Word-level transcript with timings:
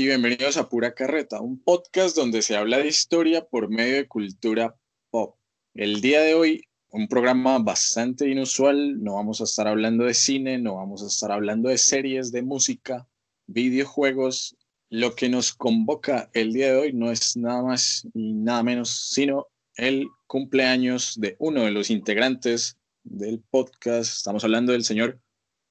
y 0.00 0.06
bienvenidos 0.06 0.56
a 0.56 0.66
Pura 0.66 0.94
Carreta, 0.94 1.42
un 1.42 1.62
podcast 1.62 2.16
donde 2.16 2.40
se 2.40 2.56
habla 2.56 2.78
de 2.78 2.86
historia 2.86 3.44
por 3.44 3.68
medio 3.68 3.96
de 3.96 4.08
cultura 4.08 4.74
pop. 5.10 5.36
El 5.74 6.00
día 6.00 6.22
de 6.22 6.32
hoy, 6.32 6.64
un 6.88 7.06
programa 7.06 7.58
bastante 7.58 8.26
inusual, 8.26 9.04
no 9.04 9.16
vamos 9.16 9.42
a 9.42 9.44
estar 9.44 9.68
hablando 9.68 10.04
de 10.04 10.14
cine, 10.14 10.56
no 10.56 10.76
vamos 10.76 11.02
a 11.02 11.06
estar 11.06 11.30
hablando 11.30 11.68
de 11.68 11.76
series, 11.76 12.32
de 12.32 12.40
música, 12.40 13.06
videojuegos. 13.46 14.56
Lo 14.88 15.14
que 15.14 15.28
nos 15.28 15.52
convoca 15.52 16.30
el 16.32 16.54
día 16.54 16.72
de 16.72 16.78
hoy 16.78 16.92
no 16.94 17.10
es 17.10 17.36
nada 17.36 17.62
más 17.62 18.08
y 18.14 18.32
nada 18.32 18.62
menos, 18.62 19.10
sino 19.12 19.48
el 19.76 20.08
cumpleaños 20.26 21.20
de 21.20 21.36
uno 21.38 21.64
de 21.64 21.72
los 21.72 21.90
integrantes 21.90 22.78
del 23.02 23.42
podcast. 23.50 24.16
Estamos 24.16 24.44
hablando 24.44 24.72
del 24.72 24.84
señor 24.84 25.20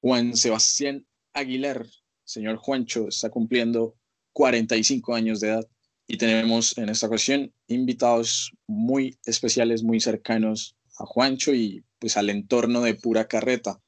Juan 0.02 0.36
Sebastián 0.36 1.08
Aguilar. 1.34 1.88
Señor 2.26 2.58
Juancho 2.58 3.08
está 3.08 3.32
cumpliendo 3.32 3.96
45 4.34 5.16
años 5.16 5.40
de 5.40 5.50
edad 5.50 5.66
y 6.08 6.18
tenemos 6.18 6.78
en 6.78 6.90
esta 6.90 7.08
ocasión 7.08 7.54
invitados 7.68 8.52
muy 8.68 9.18
especiales, 9.26 9.84
muy 9.84 10.00
cercanos 10.00 10.76
a 10.98 11.06
Juancho 11.06 11.54
y 11.54 11.84
pues 12.00 12.18
al 12.18 12.30
entorno 12.30 12.82
de 12.82 12.96
pura 12.96 13.28
carreta. 13.28 13.80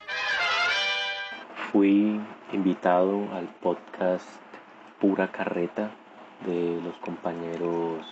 Fui 1.72 2.20
invitado 2.54 3.32
al 3.34 3.48
podcast 3.56 4.28
Pura 5.00 5.32
Carreta 5.32 5.96
de 6.46 6.80
los 6.82 6.96
compañeros 6.98 8.06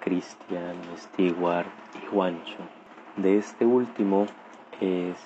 Cristian, 0.00 0.76
Stewart 0.96 1.68
y 2.02 2.06
Juancho. 2.06 2.56
De 3.16 3.36
este 3.36 3.66
último 3.66 4.26
es 4.80 5.16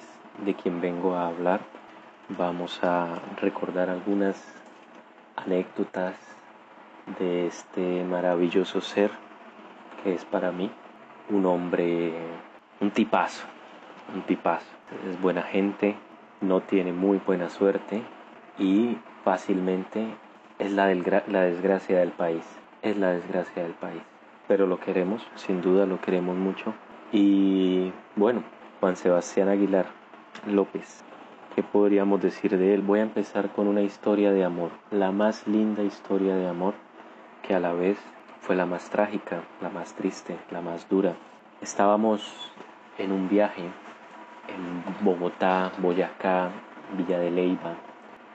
de 0.45 0.55
quien 0.55 0.81
vengo 0.81 1.15
a 1.15 1.29
hablar. 1.29 1.61
Vamos 2.31 2.81
a 2.83 3.21
recordar 3.41 3.91
algunas 3.91 4.43
anécdotas 5.45 6.15
de 7.19 7.47
este 7.47 8.05
maravilloso 8.05 8.81
ser 8.81 9.11
que 10.03 10.15
es 10.15 10.25
para 10.25 10.53
mí 10.53 10.71
un 11.31 11.47
hombre, 11.47 12.13
un 12.81 12.91
tipazo, 12.91 13.47
un 14.15 14.23
tipazo. 14.23 14.67
Es 15.09 15.21
buena 15.21 15.43
gente, 15.43 15.97
no 16.41 16.61
tiene 16.61 16.93
muy 16.93 17.19
buena 17.25 17.49
suerte 17.49 18.03
y 18.59 18.99
fácilmente 19.25 20.07
es 20.59 20.73
la, 20.73 20.87
desgracia 20.87 21.99
del 21.99 22.11
país. 22.11 22.45
Es 22.83 22.97
la 22.97 23.13
desgracia 23.13 23.63
del 23.63 23.73
país. 23.73 24.03
Pero 24.49 24.67
lo 24.67 24.79
queremos, 24.79 25.27
sin 25.37 25.63
duda 25.63 25.87
lo 25.87 26.01
queremos 26.01 26.37
mucho. 26.37 26.75
Y 27.13 27.93
bueno, 28.17 28.43
Juan 28.81 28.97
Sebastián 28.97 29.49
Aguilar 29.49 29.87
López. 30.47 31.05
¿Qué 31.55 31.63
podríamos 31.63 32.23
decir 32.23 32.57
de 32.57 32.73
él? 32.73 32.81
Voy 32.81 33.01
a 33.01 33.03
empezar 33.03 33.51
con 33.51 33.67
una 33.67 33.83
historia 33.83 34.33
de 34.33 34.43
amor, 34.43 34.71
la 34.91 35.13
más 35.13 35.47
linda 35.47 35.83
historia 35.83 36.35
de 36.35 36.49
amor 36.49 36.73
que 37.43 37.55
a 37.55 37.61
la 37.61 37.75
vez 37.75 37.99
fue 38.41 38.57
la 38.57 38.65
más 38.65 38.89
trágica, 38.89 39.43
la 39.61 39.69
más 39.69 39.93
triste, 39.93 40.39
la 40.51 40.63
más 40.63 40.89
dura. 40.89 41.13
Estábamos 41.61 42.51
en 42.97 43.13
un 43.13 43.29
viaje 43.29 43.65
en 44.49 45.05
Bogotá, 45.05 45.73
Boyacá, 45.77 46.49
Villa 46.97 47.19
de 47.19 47.31
Leyva. 47.31 47.75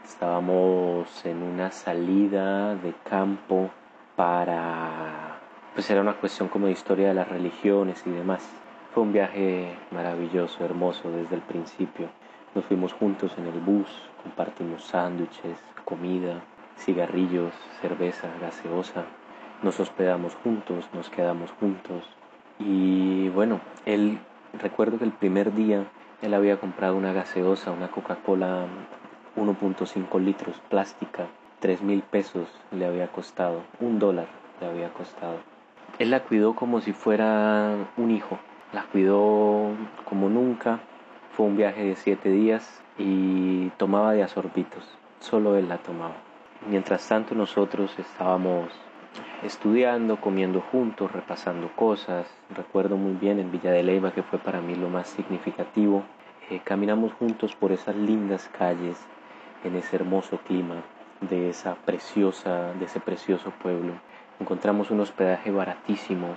Estábamos 0.05 1.25
en 1.25 1.41
una 1.41 1.71
salida 1.71 2.75
de 2.75 2.93
campo 3.03 3.71
para... 4.15 5.39
Pues 5.73 5.89
era 5.89 6.01
una 6.01 6.13
cuestión 6.13 6.49
como 6.49 6.67
de 6.67 6.73
historia 6.73 7.07
de 7.07 7.15
las 7.15 7.27
religiones 7.27 8.03
y 8.05 8.11
demás. 8.11 8.47
Fue 8.93 9.01
un 9.01 9.11
viaje 9.11 9.75
maravilloso, 9.89 10.63
hermoso 10.63 11.09
desde 11.09 11.33
el 11.33 11.41
principio. 11.41 12.09
Nos 12.57 12.65
fuimos 12.65 12.91
juntos 12.91 13.31
en 13.37 13.45
el 13.45 13.59
bus, 13.59 13.87
compartimos 14.23 14.83
sándwiches, 14.83 15.59
comida, 15.85 16.41
cigarrillos, 16.75 17.53
cerveza, 17.81 18.29
gaseosa. 18.41 19.05
Nos 19.61 19.79
hospedamos 19.79 20.33
juntos, 20.43 20.89
nos 20.91 21.07
quedamos 21.11 21.51
juntos. 21.59 22.03
Y 22.57 23.29
bueno, 23.29 23.61
él, 23.85 24.17
recuerdo 24.59 24.97
que 24.97 25.03
el 25.03 25.11
primer 25.11 25.53
día 25.53 25.85
él 26.23 26.33
había 26.33 26.59
comprado 26.59 26.95
una 26.95 27.13
gaseosa, 27.13 27.69
una 27.69 27.89
Coca-Cola 27.89 28.65
1.5 29.35 30.19
litros, 30.19 30.59
plástica, 30.67 31.27
3 31.59 31.83
mil 31.83 32.01
pesos 32.01 32.47
le 32.71 32.87
había 32.87 33.09
costado, 33.09 33.61
un 33.79 33.99
dólar 33.99 34.25
le 34.61 34.67
había 34.67 34.89
costado. 34.89 35.37
Él 35.99 36.09
la 36.09 36.23
cuidó 36.23 36.55
como 36.55 36.81
si 36.81 36.91
fuera 36.91 37.75
un 37.97 38.09
hijo, 38.09 38.39
la 38.73 38.81
cuidó 38.85 39.73
como 40.05 40.27
nunca. 40.29 40.79
Fue 41.37 41.45
un 41.45 41.55
viaje 41.55 41.83
de 41.83 41.95
siete 41.95 42.31
días 42.31 42.81
y 42.97 43.69
tomaba 43.77 44.13
de 44.13 44.23
asorbitos, 44.23 44.83
solo 45.19 45.55
él 45.55 45.69
la 45.69 45.77
tomaba. 45.77 46.15
Mientras 46.67 47.07
tanto 47.07 47.35
nosotros 47.35 47.93
estábamos 47.99 48.71
estudiando, 49.43 50.19
comiendo 50.19 50.61
juntos, 50.61 51.11
repasando 51.11 51.69
cosas. 51.75 52.25
Recuerdo 52.55 52.97
muy 52.97 53.13
bien 53.13 53.37
en 53.37 53.51
Villa 53.51 53.69
de 53.69 53.83
Leyva 53.83 54.13
que 54.13 54.23
fue 54.23 54.39
para 54.39 54.61
mí 54.61 54.73
lo 54.73 54.89
más 54.89 55.09
significativo. 55.09 56.01
Eh, 56.49 56.59
caminamos 56.63 57.13
juntos 57.13 57.53
por 57.53 57.71
esas 57.71 57.95
lindas 57.95 58.49
calles, 58.57 58.97
en 59.63 59.75
ese 59.75 59.95
hermoso 59.95 60.39
clima 60.39 60.77
de 61.21 61.51
esa 61.51 61.75
preciosa, 61.75 62.73
de 62.79 62.85
ese 62.85 62.99
precioso 62.99 63.51
pueblo. 63.61 63.93
Encontramos 64.39 64.89
un 64.89 65.01
hospedaje 65.01 65.51
baratísimo 65.51 66.29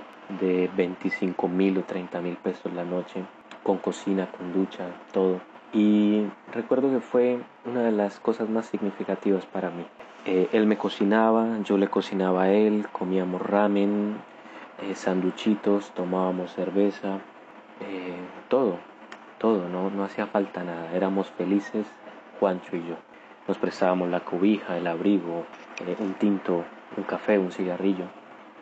de 0.42 0.68
25 0.76 1.48
mil 1.48 1.78
o 1.78 1.84
30 1.84 2.20
mil 2.20 2.36
pesos 2.36 2.70
la 2.74 2.84
noche, 2.84 3.24
con 3.62 3.78
cocina, 3.78 4.30
con 4.30 4.52
ducha, 4.52 4.88
todo. 5.12 5.40
Y 5.72 6.26
recuerdo 6.52 6.90
que 6.90 7.00
fue 7.00 7.38
una 7.64 7.82
de 7.82 7.92
las 7.92 8.18
cosas 8.18 8.48
más 8.48 8.66
significativas 8.66 9.46
para 9.46 9.70
mí. 9.70 9.86
Eh, 10.26 10.48
él 10.52 10.66
me 10.66 10.76
cocinaba, 10.76 11.58
yo 11.64 11.78
le 11.78 11.88
cocinaba 11.88 12.44
a 12.44 12.52
él, 12.52 12.86
comíamos 12.92 13.40
ramen, 13.40 14.16
eh, 14.82 14.94
sanduchitos, 14.94 15.92
tomábamos 15.92 16.52
cerveza, 16.52 17.20
eh, 17.80 18.16
todo, 18.48 18.78
todo, 19.38 19.68
no, 19.68 19.90
no 19.90 20.04
hacía 20.04 20.26
falta 20.26 20.62
nada, 20.64 20.92
éramos 20.92 21.28
felices, 21.30 21.86
Juancho 22.38 22.76
y 22.76 22.80
yo. 22.80 22.96
Nos 23.48 23.58
prestábamos 23.58 24.10
la 24.10 24.20
cobija, 24.20 24.76
el 24.76 24.86
abrigo, 24.86 25.44
un 25.98 26.14
tinto, 26.14 26.64
un 26.96 27.04
café, 27.04 27.38
un 27.38 27.52
cigarrillo. 27.52 28.04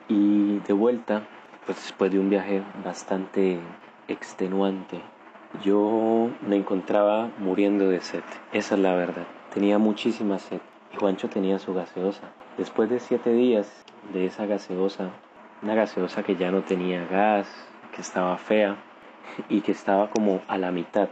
Y 0.08 0.60
de 0.60 0.72
vuelta, 0.72 1.22
pues 1.66 1.78
después 1.82 2.10
de 2.10 2.18
un 2.18 2.30
viaje 2.30 2.62
bastante 2.84 3.58
extenuante, 4.08 5.00
yo 5.62 6.30
me 6.46 6.56
encontraba 6.56 7.30
muriendo 7.38 7.88
de 7.88 8.00
sed, 8.00 8.22
esa 8.52 8.74
es 8.74 8.80
la 8.80 8.94
verdad. 8.94 9.26
Tenía 9.52 9.78
muchísima 9.78 10.38
sed 10.38 10.60
y 10.92 10.96
Juancho 10.96 11.28
tenía 11.28 11.58
su 11.58 11.74
gaseosa. 11.74 12.22
Después 12.56 12.90
de 12.90 13.00
siete 13.00 13.32
días 13.32 13.84
de 14.12 14.26
esa 14.26 14.46
gaseosa, 14.46 15.10
una 15.62 15.74
gaseosa 15.74 16.22
que 16.22 16.36
ya 16.36 16.50
no 16.50 16.62
tenía 16.62 17.06
gas, 17.06 17.48
que 17.94 18.00
estaba 18.00 18.36
fea 18.36 18.76
y 19.48 19.60
que 19.60 19.72
estaba 19.72 20.10
como 20.10 20.40
a 20.48 20.58
la 20.58 20.70
mitad. 20.70 21.08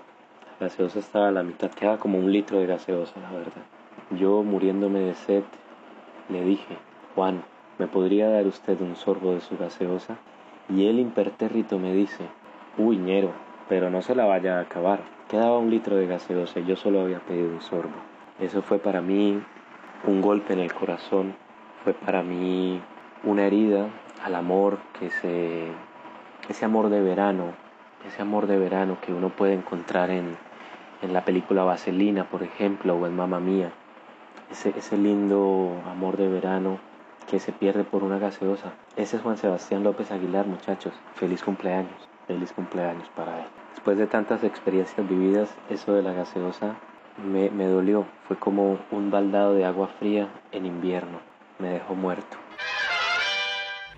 La 0.58 0.66
gaseosa 0.66 0.98
estaba 0.98 1.28
a 1.28 1.32
la 1.32 1.43
mitad, 1.43 1.70
quedaba 1.70 1.98
como 1.98 2.19
un 2.19 2.32
litro 2.32 2.58
de 2.58 2.66
gaseosa, 2.66 3.20
la 3.20 3.31
verdad. 3.31 3.62
Yo 4.10 4.43
muriéndome 4.43 5.00
de 5.00 5.14
sed, 5.14 5.44
le 6.28 6.43
dije, 6.43 6.76
Juan, 7.14 7.43
¿me 7.78 7.87
podría 7.87 8.28
dar 8.28 8.46
usted 8.46 8.81
un 8.81 8.96
sorbo 8.96 9.32
de 9.32 9.40
su 9.40 9.56
gaseosa? 9.56 10.16
Y 10.69 10.87
él 10.87 10.98
impertérrito 10.98 11.78
me 11.78 11.93
dice, 11.93 12.25
uy, 12.78 12.99
ñero, 12.99 13.32
pero 13.69 13.90
no 13.90 14.02
se 14.02 14.14
la 14.14 14.25
vaya 14.25 14.58
a 14.58 14.62
acabar. 14.62 15.00
Quedaba 15.28 15.58
un 15.58 15.70
litro 15.70 15.96
de 15.96 16.06
gaseosa 16.06 16.61
y 16.61 16.67
yo 16.67 16.76
solo 16.76 17.00
había 17.00 17.20
pedido 17.20 17.49
un 17.49 17.62
sorbo. 17.62 17.94
Eso 18.38 18.62
fue 18.62 18.78
para 18.78 19.00
mí 19.00 19.43
un 20.06 20.20
golpe 20.20 20.52
en 20.52 20.61
el 20.61 20.73
corazón, 20.73 21.34
fue 21.82 21.94
para 21.94 22.23
mí 22.23 22.81
una 23.25 23.46
herida 23.46 23.88
al 24.23 24.34
amor 24.34 24.78
que 24.99 25.11
se 25.11 25.64
ese 26.49 26.64
amor 26.64 26.90
de 26.90 27.00
verano, 27.00 27.55
ese 28.06 28.23
amor 28.23 28.46
de 28.46 28.58
verano 28.58 28.99
que 29.00 29.12
uno 29.12 29.31
puede 29.31 29.55
encontrar 29.55 30.11
en, 30.11 30.37
en 31.02 31.12
la 31.12 31.25
película 31.25 31.64
Vaselina, 31.64 32.29
por 32.31 32.43
ejemplo, 32.43 32.94
o 32.94 33.06
en 33.06 33.17
Mamma 33.17 33.40
Mía. 33.40 33.72
Ese, 34.50 34.72
ese 34.76 34.96
lindo 34.96 35.82
amor 35.90 36.17
de 36.17 36.29
verano 36.29 36.79
que 37.29 37.40
se 37.40 37.52
pierde 37.52 37.82
por 37.82 38.05
una 38.05 38.19
gaseosa. 38.19 38.75
Ese 38.94 39.17
es 39.17 39.22
Juan 39.22 39.37
Sebastián 39.37 39.82
López 39.82 40.12
Aguilar, 40.12 40.46
muchachos. 40.46 40.94
Feliz 41.14 41.43
cumpleaños. 41.43 42.15
Feliz 42.26 42.52
cumpleaños 42.52 43.08
para 43.14 43.40
él. 43.40 43.46
Después 43.75 43.99
de 43.99 44.06
tantas 44.06 44.43
experiencias 44.43 45.08
vividas, 45.08 45.55
eso 45.70 45.93
de 45.93 46.02
la 46.02 46.12
gaseosa 46.12 46.76
me, 47.25 47.50
me 47.50 47.67
dolió. 47.67 48.06
Fue 48.26 48.37
como 48.37 48.78
un 48.90 49.11
baldado 49.11 49.55
de 49.55 49.64
agua 49.64 49.88
fría 49.99 50.28
en 50.52 50.67
invierno. 50.67 51.20
Me 51.58 51.69
dejó 51.69 51.94
muerto. 51.94 52.37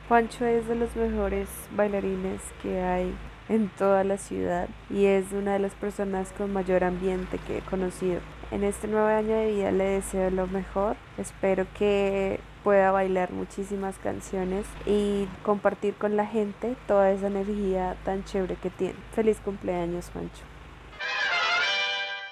Juancho 0.09 0.47
es 0.47 0.67
de 0.69 0.75
los 0.75 0.95
mejores 0.97 1.49
bailarines 1.73 2.43
que 2.63 2.81
hay 2.81 3.15
en 3.49 3.69
toda 3.69 4.05
la 4.05 4.19
ciudad 4.19 4.69
y 4.91 5.07
es 5.07 5.33
una 5.33 5.55
de 5.55 5.59
las 5.59 5.75
personas 5.75 6.33
con 6.37 6.53
mayor 6.53 6.85
ambiente 6.85 7.39
que 7.47 7.59
he 7.59 7.61
conocido. 7.63 8.21
En 8.51 8.65
este 8.65 8.89
nuevo 8.89 9.07
año 9.07 9.35
de 9.37 9.53
vida 9.53 9.71
le 9.73 9.85
deseo 9.85 10.31
lo 10.31 10.47
mejor. 10.47 10.97
Espero 11.19 11.67
que 11.79 12.41
pueda 12.65 12.91
bailar 12.91 13.33
muchísimas 13.33 13.99
canciones 13.99 14.67
y 14.87 15.27
compartir 15.43 15.95
con 15.95 16.17
la 16.17 16.27
gente 16.27 16.77
toda 16.87 17.11
esa 17.11 17.27
energía 17.27 17.97
tan 18.05 18.25
chévere 18.25 18.57
que 18.57 18.71
tiene. 18.71 18.97
Feliz 19.15 19.39
cumpleaños, 19.41 20.11
Juancho. 20.13 20.45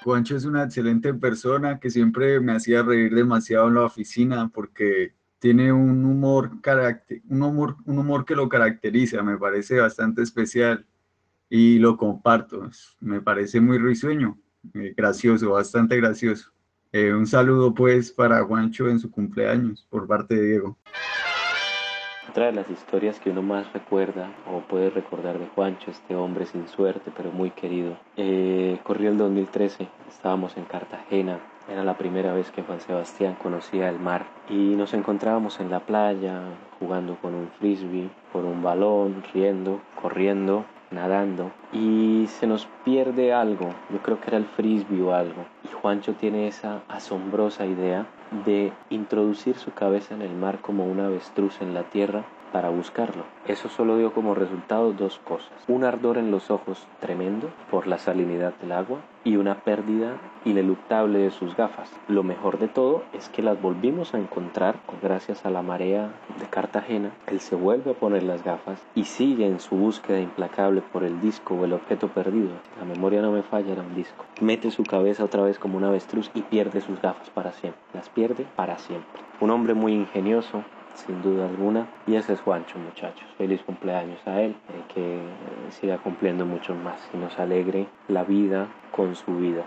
Juancho 0.03 0.37
es 0.37 0.45
una 0.45 0.63
excelente 0.63 1.13
persona 1.13 1.79
que 1.79 1.89
siempre 1.89 2.39
me 2.39 2.53
hacía 2.53 2.81
reír 2.81 3.13
demasiado 3.13 3.67
en 3.67 3.75
la 3.75 3.83
oficina 3.83 4.49
porque 4.53 5.13
tiene 5.39 5.71
un 5.71 6.05
humor, 6.05 6.51
un 7.29 7.41
humor, 7.41 7.75
un 7.85 7.99
humor 7.99 8.25
que 8.25 8.35
lo 8.35 8.49
caracteriza, 8.49 9.21
me 9.21 9.37
parece 9.37 9.79
bastante 9.79 10.23
especial 10.23 10.85
y 11.49 11.79
lo 11.79 11.97
comparto. 11.97 12.69
Me 12.99 13.21
parece 13.21 13.61
muy 13.61 13.77
risueño, 13.77 14.37
eh, 14.73 14.93
gracioso, 14.95 15.51
bastante 15.51 15.97
gracioso. 15.97 16.51
Eh, 16.91 17.13
un 17.13 17.27
saludo 17.27 17.73
pues 17.73 18.11
para 18.11 18.43
Juancho 18.43 18.87
en 18.87 18.99
su 18.99 19.11
cumpleaños 19.11 19.85
por 19.89 20.07
parte 20.07 20.35
de 20.35 20.47
Diego. 20.47 20.77
Otra 22.29 22.47
de 22.47 22.53
las 22.53 22.69
historias 22.69 23.19
que 23.19 23.29
uno 23.29 23.41
más 23.41 23.71
recuerda 23.73 24.31
o 24.51 24.61
puede 24.61 24.89
recordar 24.89 25.39
de 25.39 25.47
Juancho, 25.47 25.91
este 25.91 26.15
hombre 26.15 26.45
sin 26.45 26.67
suerte 26.67 27.11
pero 27.15 27.31
muy 27.31 27.51
querido, 27.51 27.97
eh, 28.15 28.79
corrió 28.83 29.09
el 29.09 29.17
2013, 29.17 29.87
estábamos 30.09 30.55
en 30.57 30.65
Cartagena, 30.65 31.39
era 31.69 31.83
la 31.83 31.97
primera 31.97 32.33
vez 32.33 32.51
que 32.51 32.63
Juan 32.63 32.79
Sebastián 32.81 33.35
conocía 33.41 33.89
el 33.89 33.99
mar 33.99 34.25
y 34.49 34.75
nos 34.75 34.93
encontrábamos 34.93 35.59
en 35.59 35.69
la 35.69 35.79
playa 35.79 36.41
jugando 36.79 37.15
con 37.21 37.33
un 37.33 37.49
frisbee, 37.59 38.09
con 38.31 38.45
un 38.45 38.61
balón, 38.61 39.23
riendo, 39.33 39.81
corriendo 40.01 40.65
nadando 40.91 41.51
y 41.73 42.25
se 42.27 42.47
nos 42.47 42.67
pierde 42.85 43.33
algo, 43.33 43.69
yo 43.91 43.99
creo 43.99 44.19
que 44.21 44.27
era 44.27 44.37
el 44.37 44.45
frisbee 44.45 45.01
o 45.01 45.13
algo, 45.13 45.45
y 45.63 45.73
Juancho 45.73 46.13
tiene 46.13 46.47
esa 46.47 46.81
asombrosa 46.87 47.65
idea 47.65 48.05
de 48.45 48.71
introducir 48.89 49.55
su 49.55 49.73
cabeza 49.73 50.15
en 50.15 50.21
el 50.21 50.33
mar 50.35 50.59
como 50.61 50.85
un 50.85 50.99
avestruz 50.99 51.61
en 51.61 51.73
la 51.73 51.83
tierra 51.83 52.23
para 52.51 52.69
buscarlo. 52.69 53.23
Eso 53.47 53.69
solo 53.69 53.97
dio 53.97 54.13
como 54.13 54.35
resultado 54.35 54.93
dos 54.93 55.19
cosas. 55.19 55.51
Un 55.67 55.83
ardor 55.83 56.17
en 56.17 56.31
los 56.31 56.51
ojos 56.51 56.87
tremendo 56.99 57.49
por 57.69 57.87
la 57.87 57.97
salinidad 57.97 58.53
del 58.61 58.71
agua 58.71 58.99
y 59.23 59.35
una 59.35 59.55
pérdida 59.55 60.17
ineluctable 60.45 61.19
de 61.19 61.31
sus 61.31 61.55
gafas. 61.55 61.91
Lo 62.07 62.23
mejor 62.23 62.59
de 62.59 62.67
todo 62.69 63.03
es 63.13 63.27
que 63.29 63.41
las 63.41 63.61
volvimos 63.61 64.13
a 64.13 64.19
encontrar 64.19 64.75
gracias 65.01 65.45
a 65.45 65.49
la 65.49 65.61
marea 65.61 66.11
de 66.39 66.45
Cartagena. 66.47 67.11
Él 67.27 67.41
se 67.41 67.55
vuelve 67.55 67.91
a 67.91 67.93
poner 67.93 68.23
las 68.23 68.43
gafas 68.43 68.81
y 68.95 69.03
sigue 69.03 69.45
en 69.45 69.59
su 69.59 69.75
búsqueda 69.75 70.19
implacable 70.19 70.81
por 70.81 71.03
el 71.03 71.19
disco 71.19 71.55
o 71.55 71.65
el 71.65 71.73
objeto 71.73 72.07
perdido. 72.07 72.51
La 72.79 72.85
memoria 72.85 73.21
no 73.21 73.31
me 73.31 73.43
falla, 73.43 73.73
era 73.73 73.81
un 73.81 73.95
disco. 73.95 74.23
Mete 74.39 74.71
su 74.71 74.83
cabeza 74.83 75.25
otra 75.25 75.43
vez 75.43 75.59
como 75.59 75.77
un 75.77 75.83
avestruz 75.83 76.31
y 76.33 76.41
pierde 76.43 76.81
sus 76.81 77.01
gafas 77.01 77.29
para 77.29 77.51
siempre. 77.51 77.81
Las 77.93 78.09
pierde 78.09 78.45
para 78.55 78.77
siempre. 78.77 79.21
Un 79.41 79.51
hombre 79.51 79.73
muy 79.73 79.93
ingenioso, 79.93 80.63
sin 81.05 81.21
duda 81.21 81.47
alguna. 81.47 81.87
Y 82.07 82.15
ese 82.15 82.33
es 82.33 82.41
Juancho, 82.41 82.77
muchachos. 82.79 83.27
Feliz 83.37 83.61
cumpleaños 83.61 84.19
a 84.25 84.41
él, 84.41 84.51
eh, 84.51 84.93
que 84.93 85.17
eh, 85.17 85.21
siga 85.69 85.97
cumpliendo 85.97 86.45
mucho 86.45 86.75
más 86.75 86.99
y 87.13 87.17
nos 87.17 87.37
alegre 87.39 87.87
la 88.07 88.23
vida 88.23 88.67
con 88.91 89.15
su 89.15 89.35
vida. 89.37 89.63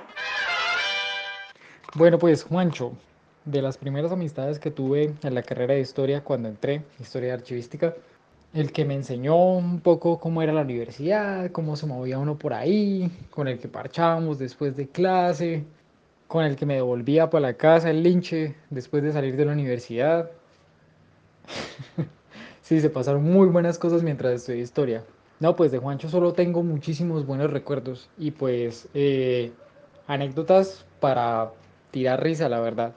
Bueno, 1.94 2.18
pues 2.18 2.44
Juancho, 2.44 2.92
de 3.44 3.62
las 3.62 3.78
primeras 3.78 4.12
amistades 4.12 4.58
que 4.58 4.70
tuve 4.70 5.14
en 5.22 5.34
la 5.34 5.42
carrera 5.42 5.74
de 5.74 5.80
historia 5.80 6.22
cuando 6.22 6.48
entré, 6.48 6.82
historia 6.98 7.34
archivística, 7.34 7.94
el 8.52 8.72
que 8.72 8.84
me 8.84 8.94
enseñó 8.94 9.36
un 9.36 9.80
poco 9.80 10.18
cómo 10.18 10.42
era 10.42 10.52
la 10.52 10.62
universidad, 10.62 11.50
cómo 11.52 11.76
se 11.76 11.86
movía 11.86 12.18
uno 12.18 12.36
por 12.36 12.52
ahí, 12.52 13.10
con 13.30 13.48
el 13.48 13.58
que 13.58 13.68
parchábamos 13.68 14.38
después 14.38 14.76
de 14.76 14.88
clase, 14.88 15.64
con 16.26 16.44
el 16.44 16.56
que 16.56 16.66
me 16.66 16.74
devolvía 16.74 17.30
para 17.30 17.48
la 17.48 17.54
casa 17.54 17.90
el 17.90 18.02
linche 18.02 18.54
después 18.70 19.02
de 19.02 19.12
salir 19.12 19.36
de 19.36 19.44
la 19.44 19.52
universidad. 19.52 20.30
sí, 22.62 22.80
se 22.80 22.90
pasaron 22.90 23.24
muy 23.24 23.48
buenas 23.48 23.78
cosas 23.78 24.02
mientras 24.02 24.32
estudié 24.34 24.62
historia. 24.62 25.04
No, 25.40 25.56
pues 25.56 25.72
de 25.72 25.78
Juancho 25.78 26.08
solo 26.08 26.34
tengo 26.34 26.62
muchísimos 26.62 27.26
buenos 27.26 27.50
recuerdos 27.50 28.10
y 28.18 28.30
pues 28.30 28.88
eh, 28.92 29.52
anécdotas 30.06 30.84
para 31.00 31.52
tirar 31.90 32.22
risa, 32.22 32.48
la 32.48 32.60
verdad. 32.60 32.92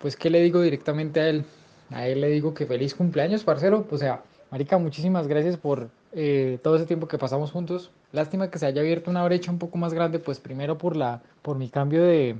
Pues, 0.00 0.16
¿qué 0.16 0.30
le 0.30 0.42
digo 0.42 0.60
directamente 0.60 1.20
a 1.20 1.28
él? 1.28 1.44
A 1.90 2.06
él 2.08 2.20
le 2.20 2.28
digo 2.28 2.54
que 2.54 2.66
feliz 2.66 2.94
cumpleaños, 2.94 3.44
parcero. 3.44 3.86
O 3.90 3.98
sea, 3.98 4.22
Marica, 4.50 4.78
muchísimas 4.78 5.26
gracias 5.28 5.56
por 5.56 5.88
eh, 6.12 6.58
todo 6.62 6.76
ese 6.76 6.86
tiempo 6.86 7.08
que 7.08 7.18
pasamos 7.18 7.52
juntos. 7.52 7.90
Lástima 8.12 8.50
que 8.50 8.58
se 8.58 8.66
haya 8.66 8.80
abierto 8.80 9.10
una 9.10 9.24
brecha 9.24 9.50
un 9.50 9.58
poco 9.58 9.78
más 9.78 9.94
grande, 9.94 10.18
pues 10.18 10.40
primero 10.40 10.78
por, 10.78 10.96
la, 10.96 11.22
por 11.42 11.56
mi 11.56 11.68
cambio 11.68 12.02
de, 12.02 12.36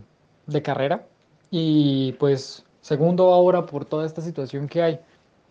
de 0.46 0.62
carrera 0.62 1.06
y 1.50 2.12
pues 2.14 2.64
segundo 2.80 3.32
ahora 3.32 3.66
por 3.66 3.84
toda 3.84 4.06
esta 4.06 4.22
situación 4.22 4.68
que 4.68 4.82
hay. 4.82 5.00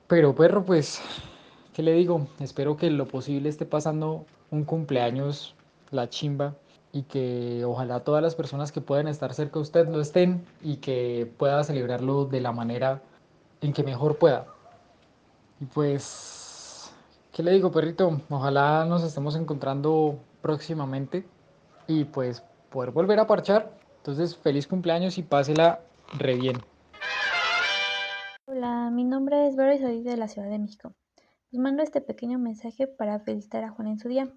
Pero 0.07 0.35
perro, 0.35 0.63
pues, 0.63 1.01
¿qué 1.73 1.81
le 1.81 1.93
digo? 1.93 2.27
Espero 2.39 2.77
que 2.77 2.91
lo 2.91 3.07
posible 3.07 3.49
esté 3.49 3.65
pasando 3.65 4.25
un 4.51 4.63
cumpleaños, 4.63 5.55
la 5.89 6.09
chimba, 6.09 6.53
y 6.91 7.03
que 7.03 7.65
ojalá 7.65 8.01
todas 8.01 8.21
las 8.21 8.35
personas 8.35 8.71
que 8.71 8.81
puedan 8.81 9.07
estar 9.07 9.33
cerca 9.33 9.55
de 9.55 9.63
usted 9.63 9.89
lo 9.89 9.99
estén 9.99 10.45
y 10.61 10.77
que 10.77 11.29
pueda 11.37 11.63
celebrarlo 11.63 12.25
de 12.25 12.39
la 12.39 12.51
manera 12.51 13.01
en 13.61 13.73
que 13.73 13.83
mejor 13.83 14.17
pueda. 14.17 14.45
Y 15.59 15.65
pues, 15.65 16.93
¿qué 17.33 17.41
le 17.41 17.51
digo, 17.51 17.71
perrito? 17.71 18.21
Ojalá 18.29 18.85
nos 18.85 19.03
estemos 19.03 19.35
encontrando 19.35 20.19
próximamente 20.41 21.25
y 21.87 22.05
pues 22.05 22.43
poder 22.69 22.91
volver 22.91 23.19
a 23.19 23.27
parchar. 23.27 23.71
Entonces, 23.97 24.37
feliz 24.37 24.67
cumpleaños 24.67 25.17
y 25.17 25.23
pásela 25.23 25.79
re 26.17 26.35
bien. 26.35 26.74
Mi 28.65 29.03
nombre 29.03 29.47
es 29.47 29.55
Vero 29.55 29.73
y 29.73 29.77
soy 29.77 30.01
de 30.01 30.17
la 30.17 30.27
Ciudad 30.27 30.49
de 30.49 30.57
México. 30.57 30.95
Os 31.53 31.59
mando 31.59 31.83
este 31.83 32.01
pequeño 32.01 32.39
mensaje 32.39 32.87
para 32.87 33.19
felicitar 33.19 33.63
a 33.63 33.69
Juan 33.69 33.89
en 33.89 33.99
su 33.99 34.07
día. 34.07 34.33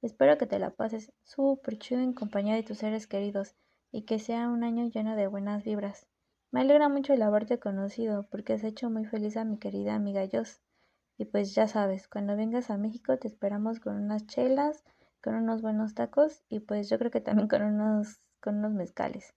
Espero 0.00 0.38
que 0.38 0.46
te 0.46 0.60
la 0.60 0.70
pases 0.70 1.12
súper 1.24 1.78
chido 1.80 2.00
en 2.00 2.12
compañía 2.12 2.54
de 2.54 2.62
tus 2.62 2.78
seres 2.78 3.08
queridos 3.08 3.56
y 3.90 4.02
que 4.02 4.20
sea 4.20 4.48
un 4.48 4.62
año 4.62 4.86
lleno 4.86 5.16
de 5.16 5.26
buenas 5.26 5.64
vibras. 5.64 6.06
Me 6.52 6.60
alegra 6.60 6.88
mucho 6.88 7.14
el 7.14 7.22
haberte 7.22 7.58
conocido 7.58 8.28
porque 8.30 8.52
has 8.52 8.62
hecho 8.62 8.90
muy 8.90 9.06
feliz 9.06 9.36
a 9.36 9.44
mi 9.44 9.58
querida 9.58 9.96
amiga 9.96 10.28
Jos. 10.32 10.60
Y 11.18 11.24
pues 11.24 11.52
ya 11.56 11.66
sabes, 11.66 12.06
cuando 12.06 12.36
vengas 12.36 12.70
a 12.70 12.78
México 12.78 13.18
te 13.18 13.26
esperamos 13.26 13.80
con 13.80 13.96
unas 13.96 14.24
chelas, 14.28 14.84
con 15.20 15.34
unos 15.34 15.62
buenos 15.62 15.94
tacos 15.94 16.44
y 16.48 16.60
pues 16.60 16.88
yo 16.88 16.96
creo 17.00 17.10
que 17.10 17.20
también 17.20 17.48
con 17.48 17.62
unos, 17.62 18.20
con 18.40 18.58
unos 18.58 18.72
mezcales. 18.72 19.34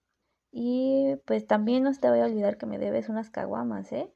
Y 0.52 1.16
pues 1.26 1.48
también 1.48 1.82
no 1.82 1.92
te 1.92 2.08
voy 2.08 2.20
a 2.20 2.26
olvidar 2.26 2.56
que 2.56 2.66
me 2.66 2.78
debes 2.78 3.08
unas 3.08 3.30
caguamas, 3.30 3.90
¿eh? 3.90 4.14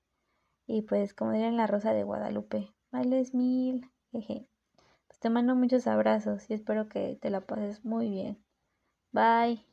Y 0.72 0.80
pues 0.80 1.12
como 1.12 1.32
diría 1.32 1.48
en 1.48 1.58
la 1.58 1.66
Rosa 1.66 1.92
de 1.92 2.02
Guadalupe, 2.02 2.72
vales 2.90 3.34
mil, 3.34 3.90
jeje. 4.10 4.48
Pues 5.06 5.20
te 5.20 5.28
mando 5.28 5.54
muchos 5.54 5.86
abrazos 5.86 6.48
y 6.48 6.54
espero 6.54 6.88
que 6.88 7.18
te 7.20 7.28
la 7.28 7.42
pases 7.42 7.84
muy 7.84 8.08
bien. 8.08 8.42
Bye. 9.10 9.66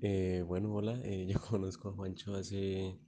Eh, 0.00 0.42
bueno, 0.46 0.72
hola, 0.72 0.98
eh, 1.04 1.26
yo 1.26 1.38
conozco 1.50 1.90
a 1.90 1.92
Juancho 1.92 2.34
hace, 2.34 2.98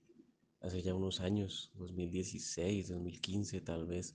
hace 0.61 0.82
ya 0.82 0.94
unos 0.94 1.23
años, 1.23 1.73
2016, 1.76 2.88
2015 2.88 3.62
tal 3.62 3.87
vez. 3.87 4.14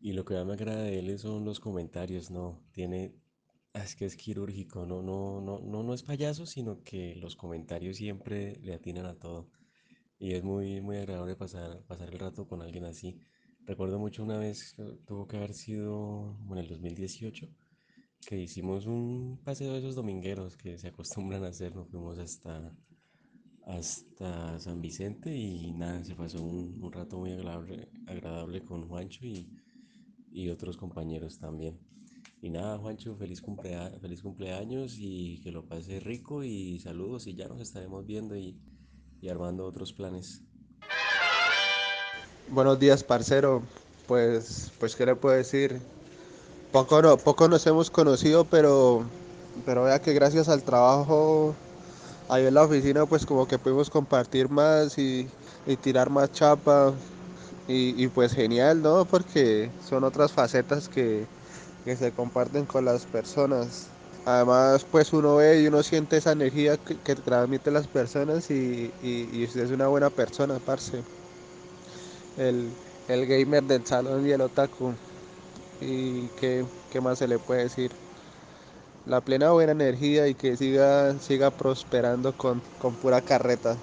Y 0.00 0.14
lo 0.14 0.24
que 0.24 0.34
más 0.34 0.44
me 0.44 0.54
agrada 0.54 0.82
de 0.82 0.98
él 0.98 1.16
son 1.20 1.44
los 1.44 1.60
comentarios, 1.60 2.32
¿no? 2.32 2.64
Tiene, 2.72 3.14
es 3.74 3.94
que 3.94 4.06
es 4.06 4.16
quirúrgico, 4.16 4.86
no, 4.86 5.02
no, 5.02 5.40
no, 5.40 5.60
no, 5.60 5.84
no 5.84 5.94
es 5.94 6.02
payaso, 6.02 6.46
sino 6.46 6.82
que 6.82 7.14
los 7.14 7.36
comentarios 7.36 7.98
siempre 7.98 8.56
le 8.56 8.74
atinan 8.74 9.06
a 9.06 9.14
todo. 9.14 9.52
Y 10.20 10.34
es 10.34 10.44
muy, 10.44 10.82
muy 10.82 10.98
agradable 10.98 11.34
pasar, 11.34 11.82
pasar 11.86 12.10
el 12.10 12.18
rato 12.18 12.46
con 12.46 12.60
alguien 12.60 12.84
así. 12.84 13.18
Recuerdo 13.64 13.98
mucho 13.98 14.22
una 14.22 14.36
vez, 14.36 14.76
tuvo 15.06 15.26
que 15.26 15.38
haber 15.38 15.54
sido 15.54 16.36
en 16.50 16.58
el 16.58 16.68
2018, 16.68 17.48
que 18.26 18.36
hicimos 18.36 18.84
un 18.84 19.40
paseo 19.42 19.72
de 19.72 19.78
esos 19.78 19.94
domingueros 19.94 20.58
que 20.58 20.76
se 20.76 20.88
acostumbran 20.88 21.42
a 21.44 21.48
hacer. 21.48 21.74
Nos 21.74 21.88
fuimos 21.88 22.18
hasta, 22.18 22.76
hasta 23.64 24.58
San 24.60 24.82
Vicente 24.82 25.34
y 25.34 25.72
nada, 25.72 26.04
se 26.04 26.14
pasó 26.14 26.44
un, 26.44 26.78
un 26.82 26.92
rato 26.92 27.18
muy 27.18 27.32
agradable, 27.32 27.88
agradable 28.06 28.62
con 28.62 28.88
Juancho 28.88 29.24
y, 29.24 29.48
y 30.30 30.50
otros 30.50 30.76
compañeros 30.76 31.38
también. 31.38 31.80
Y 32.42 32.50
nada, 32.50 32.76
Juancho, 32.76 33.16
feliz, 33.16 33.40
cumplea 33.40 33.90
feliz 34.02 34.20
cumpleaños 34.20 34.98
y 34.98 35.40
que 35.40 35.50
lo 35.50 35.66
pase 35.66 35.98
rico 35.98 36.44
y 36.44 36.78
saludos 36.78 37.26
y 37.26 37.34
ya 37.34 37.48
nos 37.48 37.62
estaremos 37.62 38.04
viendo 38.04 38.36
y, 38.36 38.60
y 39.20 39.28
armando 39.28 39.66
otros 39.66 39.92
planes. 39.92 40.42
Buenos 42.48 42.78
días, 42.78 43.04
parcero. 43.04 43.62
Pues, 44.06 44.72
pues, 44.78 44.96
¿qué 44.96 45.06
le 45.06 45.14
puedo 45.16 45.36
decir? 45.36 45.80
Poco, 46.72 47.02
no, 47.02 47.16
poco 47.16 47.48
nos 47.48 47.66
hemos 47.66 47.90
conocido, 47.90 48.44
pero, 48.44 49.04
pero 49.64 49.84
vea 49.84 50.00
que 50.00 50.12
gracias 50.14 50.48
al 50.48 50.62
trabajo 50.62 51.54
ahí 52.28 52.46
en 52.46 52.54
la 52.54 52.64
oficina, 52.64 53.06
pues 53.06 53.26
como 53.26 53.46
que 53.46 53.58
pudimos 53.58 53.90
compartir 53.90 54.48
más 54.48 54.98
y, 54.98 55.28
y 55.66 55.76
tirar 55.76 56.10
más 56.10 56.32
chapa. 56.32 56.94
y, 57.68 58.08
pues 58.08 58.32
genial, 58.34 58.82
¿no? 58.82 59.04
Porque 59.04 59.70
son 59.88 60.02
otras 60.04 60.32
facetas 60.32 60.88
que, 60.88 61.26
que 61.84 61.96
se 61.96 62.12
comparten 62.12 62.66
con 62.66 62.84
las 62.84 63.06
personas. 63.06 63.88
Además, 64.26 64.86
pues 64.90 65.12
uno 65.12 65.36
ve 65.36 65.62
y 65.62 65.66
uno 65.66 65.82
siente 65.82 66.18
esa 66.18 66.32
energía 66.32 66.76
que, 66.76 66.96
que 66.98 67.14
transmiten 67.16 67.74
las 67.74 67.86
personas 67.86 68.50
y, 68.50 68.92
y, 69.02 69.44
usted 69.44 69.62
es 69.64 69.70
una 69.70 69.88
buena 69.88 70.10
persona, 70.10 70.58
parce. 70.58 71.02
El, 72.36 72.70
el 73.08 73.26
gamer 73.26 73.62
del 73.64 73.86
salón 73.86 74.26
y 74.26 74.30
el 74.32 74.40
otaku. 74.42 74.92
¿Y 75.80 76.28
qué, 76.38 76.64
qué 76.90 77.00
más 77.00 77.18
se 77.18 77.28
le 77.28 77.38
puede 77.38 77.62
decir? 77.64 77.90
La 79.06 79.20
plena 79.22 79.50
buena 79.52 79.72
energía 79.72 80.28
y 80.28 80.34
que 80.34 80.56
siga, 80.56 81.18
siga 81.18 81.50
prosperando 81.50 82.36
con, 82.36 82.62
con 82.78 82.94
pura 82.94 83.22
carreta. 83.22 83.76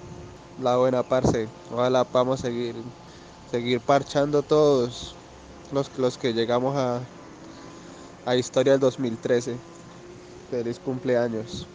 La 0.62 0.76
buena 0.76 1.02
parce. 1.02 1.48
Ojalá 1.72 2.04
podamos 2.04 2.40
seguir, 2.40 2.74
seguir 3.50 3.80
parchando 3.80 4.42
todos 4.42 5.16
los, 5.72 5.90
los 5.98 6.16
que 6.18 6.32
llegamos 6.32 6.76
a, 6.76 7.00
a 8.24 8.36
Historia 8.36 8.72
del 8.72 8.80
2013. 8.80 9.56
Feliz 10.50 10.78
cumpleaños. 10.78 11.66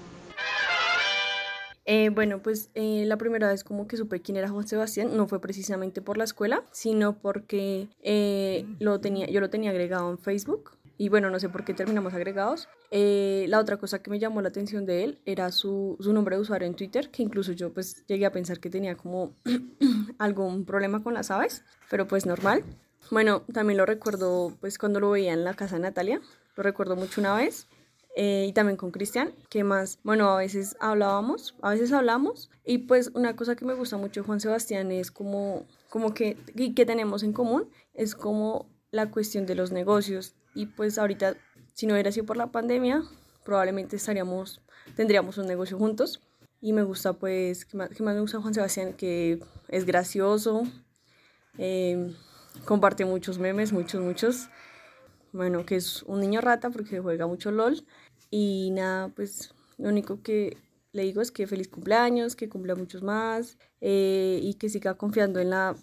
Eh, 1.86 2.10
bueno, 2.10 2.42
pues 2.42 2.70
eh, 2.76 3.04
la 3.06 3.18
primera 3.18 3.50
vez 3.50 3.64
como 3.64 3.88
que 3.88 3.98
supe 3.98 4.22
quién 4.22 4.38
era 4.38 4.50
Juan 4.50 4.68
Sebastián 4.68 5.16
no 5.18 5.28
fue 5.28 5.42
precisamente 5.42 6.02
por 6.02 6.18
la 6.18 6.24
escuela, 6.24 6.64
sino 6.72 7.20
porque 7.20 7.90
eh, 8.02 8.66
lo 8.80 9.00
tenía, 9.00 9.28
yo 9.28 9.42
lo 9.42 9.50
tenía 9.50 9.72
agregado 9.72 10.10
en 10.10 10.18
Facebook 10.18 10.72
y 10.98 11.10
bueno, 11.10 11.30
no 11.30 11.40
sé 11.40 11.50
por 11.50 11.66
qué 11.66 11.74
terminamos 11.74 12.14
agregados. 12.14 12.70
la 12.92 13.60
otra 13.60 13.78
cosa 13.78 14.02
que 14.02 14.12
me 14.12 14.20
llamó 14.20 14.42
la 14.42 14.50
atención 14.50 14.86
de 14.86 15.04
él 15.04 15.20
era 15.26 15.52
su, 15.52 15.98
su, 16.00 16.14
nombre 16.14 16.38
de 16.38 16.42
usuario 16.42 16.68
en 16.68 16.76
Twitter, 16.76 17.10
que 17.10 17.24
incluso 17.24 17.52
yo 17.52 17.74
pues 17.74 18.06
llegué 18.08 18.26
a 18.26 18.32
pensar 18.32 18.60
que 18.60 18.70
tenía 18.70 18.96
como 18.96 19.36
algún 20.20 20.66
problema 20.66 21.04
con 21.04 21.14
las 21.14 21.32
aves, 21.32 21.64
pero 21.90 22.08
pues 22.08 22.26
normal. 22.26 22.64
Bueno, 23.12 23.44
también 23.52 23.78
lo 23.78 23.86
recuerdo 23.86 24.56
pues 24.62 24.78
cuando 24.78 25.02
lo 25.02 25.10
veía 25.10 25.34
en 25.34 25.44
la 25.44 25.56
casa 25.56 25.76
de 25.76 25.82
Natalia, 25.82 26.22
lo 26.56 26.64
recuerdo 26.64 26.96
mucho 26.96 27.20
una 27.20 27.36
vez 27.36 27.68
eh, 28.16 28.46
y 28.48 28.54
también 28.54 28.78
con 28.78 28.92
Cristian, 28.92 29.34
que 29.50 29.64
más, 29.64 30.00
bueno, 30.04 30.30
a 30.30 30.38
veces 30.38 30.76
hablábamos, 30.80 31.56
a 31.62 31.72
veces 31.72 31.92
hablamos, 31.92 32.52
y 32.64 32.80
pues 32.80 33.12
una 33.16 33.36
cosa 33.36 33.56
que 33.56 33.66
me 33.66 33.74
gusta 33.74 33.98
mucho 33.98 34.22
de 34.22 34.28
Juan 34.28 34.40
Sebastián 34.40 34.92
es 34.92 35.10
como, 35.10 35.66
como 35.90 36.14
que, 36.14 36.38
y 36.56 36.76
que 36.76 36.86
tenemos 36.86 37.24
en 37.24 37.34
común, 37.34 37.70
es 37.94 38.14
como 38.14 38.68
la 38.92 39.10
cuestión 39.10 39.48
de 39.48 39.56
los 39.56 39.72
negocios, 39.72 40.36
y 40.54 40.68
pues 40.68 41.00
ahorita, 41.00 41.36
si 41.74 41.88
no 41.88 41.94
hubiera 41.94 42.12
sido 42.12 42.28
por 42.28 42.38
la 42.38 42.52
pandemia, 42.52 43.02
probablemente 43.44 43.96
estaríamos, 43.96 44.62
tendríamos 44.96 45.40
un 45.40 45.48
negocio 45.48 45.78
juntos, 45.80 46.22
y 46.62 46.72
me 46.72 46.84
gusta 46.84 47.14
pues, 47.14 47.66
que 47.66 47.78
más, 47.78 47.90
más 48.00 48.14
me 48.16 48.22
gusta 48.22 48.42
Juan 48.42 48.54
Sebastián, 48.54 48.94
que 48.94 49.40
es 49.70 49.86
gracioso, 49.86 50.64
eh, 51.58 52.14
comparte 52.66 53.06
muchos 53.06 53.40
memes, 53.40 53.74
muchos, 53.74 54.02
muchos, 54.02 54.50
bueno, 55.34 55.66
que 55.66 55.76
es 55.76 56.04
un 56.04 56.20
niño 56.20 56.42
rata 56.42 56.70
porque 56.70 57.00
juega 57.00 57.26
mucho 57.26 57.52
LOL. 57.52 57.84
Y 58.36 58.72
nada, 58.72 59.10
pues 59.10 59.54
lo 59.78 59.90
único 59.90 60.24
que 60.24 60.58
le 60.92 61.04
digo 61.04 61.22
es 61.22 61.30
que 61.30 61.46
feliz 61.46 61.68
cumpleaños, 61.68 62.36
que 62.36 62.50
cumpla 62.50 62.74
muchos 62.74 63.04
más 63.04 63.60
eh, 63.80 64.40
y 64.42 64.56
que 64.56 64.70
siga 64.70 64.96
confiando 64.96 65.40
en 65.40 65.52
la, 65.52 65.76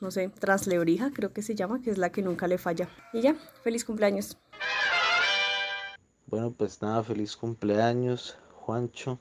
no 0.00 0.10
sé, 0.10 0.28
translebrija, 0.28 1.12
creo 1.14 1.32
que 1.32 1.42
se 1.42 1.54
llama, 1.54 1.80
que 1.80 1.92
es 1.92 1.98
la 1.98 2.10
que 2.10 2.20
nunca 2.20 2.48
le 2.48 2.58
falla. 2.58 2.88
Y 3.12 3.20
ya, 3.20 3.36
feliz 3.62 3.84
cumpleaños. 3.84 4.36
Bueno, 6.26 6.50
pues 6.50 6.82
nada, 6.82 7.04
feliz 7.04 7.36
cumpleaños, 7.36 8.36
Juancho. 8.56 9.20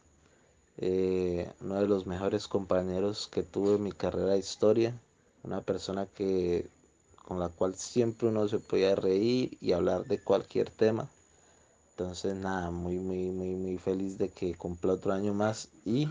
Eh, 0.78 1.52
uno 1.62 1.76
de 1.76 1.88
los 1.88 2.08
mejores 2.08 2.48
compañeros 2.48 3.30
que 3.32 3.44
tuve 3.44 3.76
en 3.76 3.84
mi 3.84 3.92
carrera 3.92 4.32
de 4.32 4.40
historia. 4.40 5.00
Una 5.44 5.62
persona 5.62 6.08
que 6.08 6.68
con 7.28 7.40
la 7.40 7.50
cual 7.50 7.76
siempre 7.76 8.30
uno 8.30 8.48
se 8.48 8.58
podía 8.58 8.96
reír 8.96 9.56
y 9.62 9.74
hablar 9.74 10.06
de 10.06 10.18
cualquier 10.18 10.72
tema. 10.72 11.12
Entonces 12.02 12.36
nada, 12.36 12.72
muy, 12.72 12.98
muy, 12.98 13.30
muy, 13.30 13.54
muy 13.54 13.78
feliz 13.78 14.18
de 14.18 14.30
que 14.30 14.56
cumpla 14.56 14.94
otro 14.94 15.14
año 15.14 15.36
más 15.36 15.70
y 15.86 16.10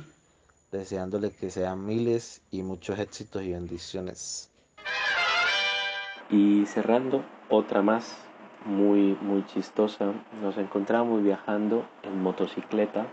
deseándole 0.70 1.32
que 1.32 1.50
sean 1.50 1.85
miles 1.85 2.42
y 2.52 2.62
muchos 2.62 2.97
éxitos 3.00 3.42
y 3.42 3.52
bendiciones. 3.52 4.49
Y 6.30 6.64
cerrando, 6.66 7.25
otra 7.49 7.82
más 7.82 8.16
muy, 8.64 9.18
muy 9.20 9.44
chistosa. 9.47 10.12
Nos 10.40 10.56
encontramos 10.59 11.25
viajando 11.25 11.85
en 12.04 12.23
motocicleta 12.23 13.09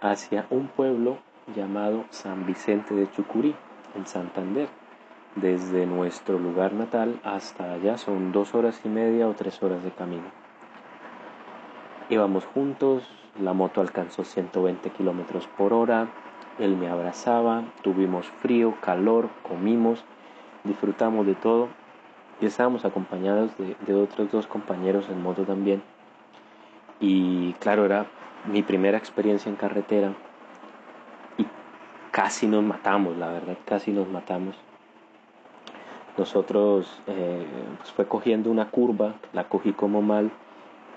hacia 0.00 0.48
un 0.50 0.66
pueblo 0.66 1.18
llamado 1.54 2.04
San 2.10 2.46
Vicente 2.46 2.94
de 2.94 3.08
Chucurí, 3.12 3.54
en 3.94 4.06
Santander 4.08 4.68
desde 5.36 5.86
nuestro 5.86 6.38
lugar 6.38 6.72
natal 6.72 7.20
hasta 7.22 7.72
allá 7.72 7.96
son 7.96 8.32
dos 8.32 8.54
horas 8.54 8.80
y 8.84 8.88
media 8.88 9.28
o 9.28 9.34
tres 9.34 9.62
horas 9.62 9.82
de 9.84 9.92
camino. 9.92 10.39
Íbamos 12.10 12.44
juntos, 12.44 13.04
la 13.40 13.52
moto 13.52 13.80
alcanzó 13.80 14.24
120 14.24 14.90
kilómetros 14.90 15.46
por 15.46 15.72
hora, 15.72 16.08
él 16.58 16.76
me 16.76 16.88
abrazaba, 16.88 17.62
tuvimos 17.82 18.26
frío, 18.26 18.74
calor, 18.80 19.28
comimos, 19.42 20.04
disfrutamos 20.64 21.24
de 21.24 21.36
todo 21.36 21.68
y 22.40 22.46
estábamos 22.46 22.84
acompañados 22.84 23.52
de, 23.56 23.94
otros 23.94 24.30
dos 24.32 24.48
compañeros 24.48 25.08
en 25.08 25.22
moto 25.22 25.44
también. 25.44 25.84
Y 26.98 27.52
claro, 27.60 27.84
era 27.84 28.06
mi 28.44 28.62
primera 28.62 28.98
experiencia 28.98 29.48
en 29.48 29.54
carretera 29.54 30.12
y 31.38 31.46
casi 32.10 32.48
nos 32.48 32.64
matamos, 32.64 33.16
la 33.16 33.28
verdad, 33.28 33.56
casi 33.64 33.92
nos 33.92 34.08
matamos 34.08 34.56
nosotros 36.18 37.00
eh, 37.06 37.46
pues 37.78 37.92
fue 37.92 38.06
cogiendo 38.06 38.50
una 38.50 38.68
curva, 38.68 39.14
la 39.32 39.44
cogí 39.44 39.72
como 39.72 40.02
mal 40.02 40.30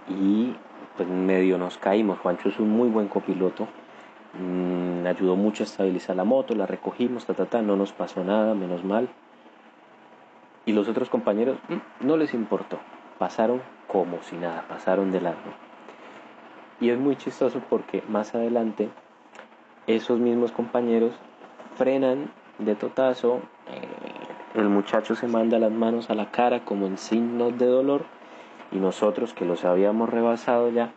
y 0.09 0.53
pues 0.97 1.07
medio 1.09 1.57
nos 1.57 1.77
caímos. 1.77 2.19
Juancho 2.19 2.49
es 2.49 2.59
un 2.59 2.69
muy 2.69 2.89
buen 2.89 3.07
copiloto, 3.07 3.67
mm, 4.39 5.05
ayudó 5.07 5.35
mucho 5.35 5.63
a 5.63 5.65
estabilizar 5.65 6.15
la 6.15 6.23
moto, 6.23 6.55
la 6.55 6.65
recogimos, 6.65 7.25
ta, 7.25 7.33
ta, 7.33 7.45
ta, 7.45 7.61
no 7.61 7.75
nos 7.75 7.91
pasó 7.93 8.23
nada, 8.23 8.53
menos 8.53 8.83
mal. 8.83 9.09
Y 10.65 10.71
los 10.73 10.87
otros 10.87 11.09
compañeros 11.09 11.57
mm, 11.69 12.05
no 12.07 12.17
les 12.17 12.33
importó, 12.33 12.79
pasaron 13.19 13.61
como 13.87 14.21
si 14.23 14.35
nada, 14.35 14.65
pasaron 14.67 15.11
de 15.11 15.21
largo. 15.21 15.51
Y 16.79 16.89
es 16.89 16.97
muy 16.97 17.15
chistoso 17.15 17.61
porque 17.69 18.03
más 18.07 18.35
adelante 18.35 18.89
esos 19.87 20.19
mismos 20.19 20.51
compañeros 20.51 21.13
frenan 21.75 22.31
de 22.57 22.75
totazo, 22.75 23.41
eh, 23.67 24.59
el 24.59 24.69
muchacho 24.69 25.15
se 25.15 25.27
manda 25.27 25.59
las 25.59 25.71
manos 25.71 26.09
a 26.09 26.15
la 26.15 26.29
cara 26.31 26.63
como 26.63 26.85
en 26.85 26.97
signos 26.97 27.57
de 27.57 27.65
dolor 27.65 28.05
y 28.73 28.77
nosotros 28.77 29.33
que 29.33 29.45
los 29.45 29.65
habíamos 29.65 30.09
rebasado 30.09 30.69
ya, 30.69 30.91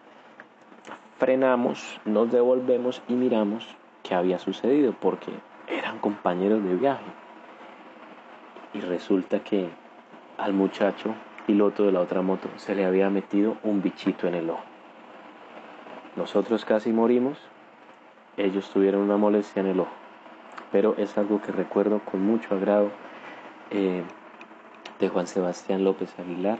frenamos, 1.18 2.00
nos 2.04 2.32
devolvemos 2.32 3.02
y 3.06 3.12
miramos 3.12 3.76
qué 4.02 4.14
había 4.14 4.38
sucedido 4.38 4.94
porque 4.98 5.30
eran 5.68 5.98
compañeros 5.98 6.64
de 6.64 6.74
viaje. 6.74 7.04
Y 8.72 8.80
resulta 8.80 9.40
que 9.40 9.68
al 10.38 10.54
muchacho 10.54 11.14
piloto 11.46 11.84
de 11.84 11.92
la 11.92 12.00
otra 12.00 12.22
moto 12.22 12.48
se 12.56 12.74
le 12.74 12.84
había 12.84 13.10
metido 13.10 13.56
un 13.62 13.82
bichito 13.82 14.26
en 14.26 14.34
el 14.34 14.50
ojo. 14.50 14.64
Nosotros 16.16 16.64
casi 16.64 16.92
morimos, 16.92 17.38
ellos 18.38 18.70
tuvieron 18.70 19.02
una 19.02 19.18
molestia 19.18 19.60
en 19.60 19.66
el 19.66 19.80
ojo, 19.80 19.92
pero 20.72 20.94
es 20.96 21.16
algo 21.18 21.42
que 21.42 21.52
recuerdo 21.52 22.00
con 22.00 22.22
mucho 22.22 22.54
agrado 22.54 22.90
eh, 23.70 24.02
de 24.98 25.08
Juan 25.08 25.26
Sebastián 25.26 25.84
López 25.84 26.18
Aguilar. 26.18 26.58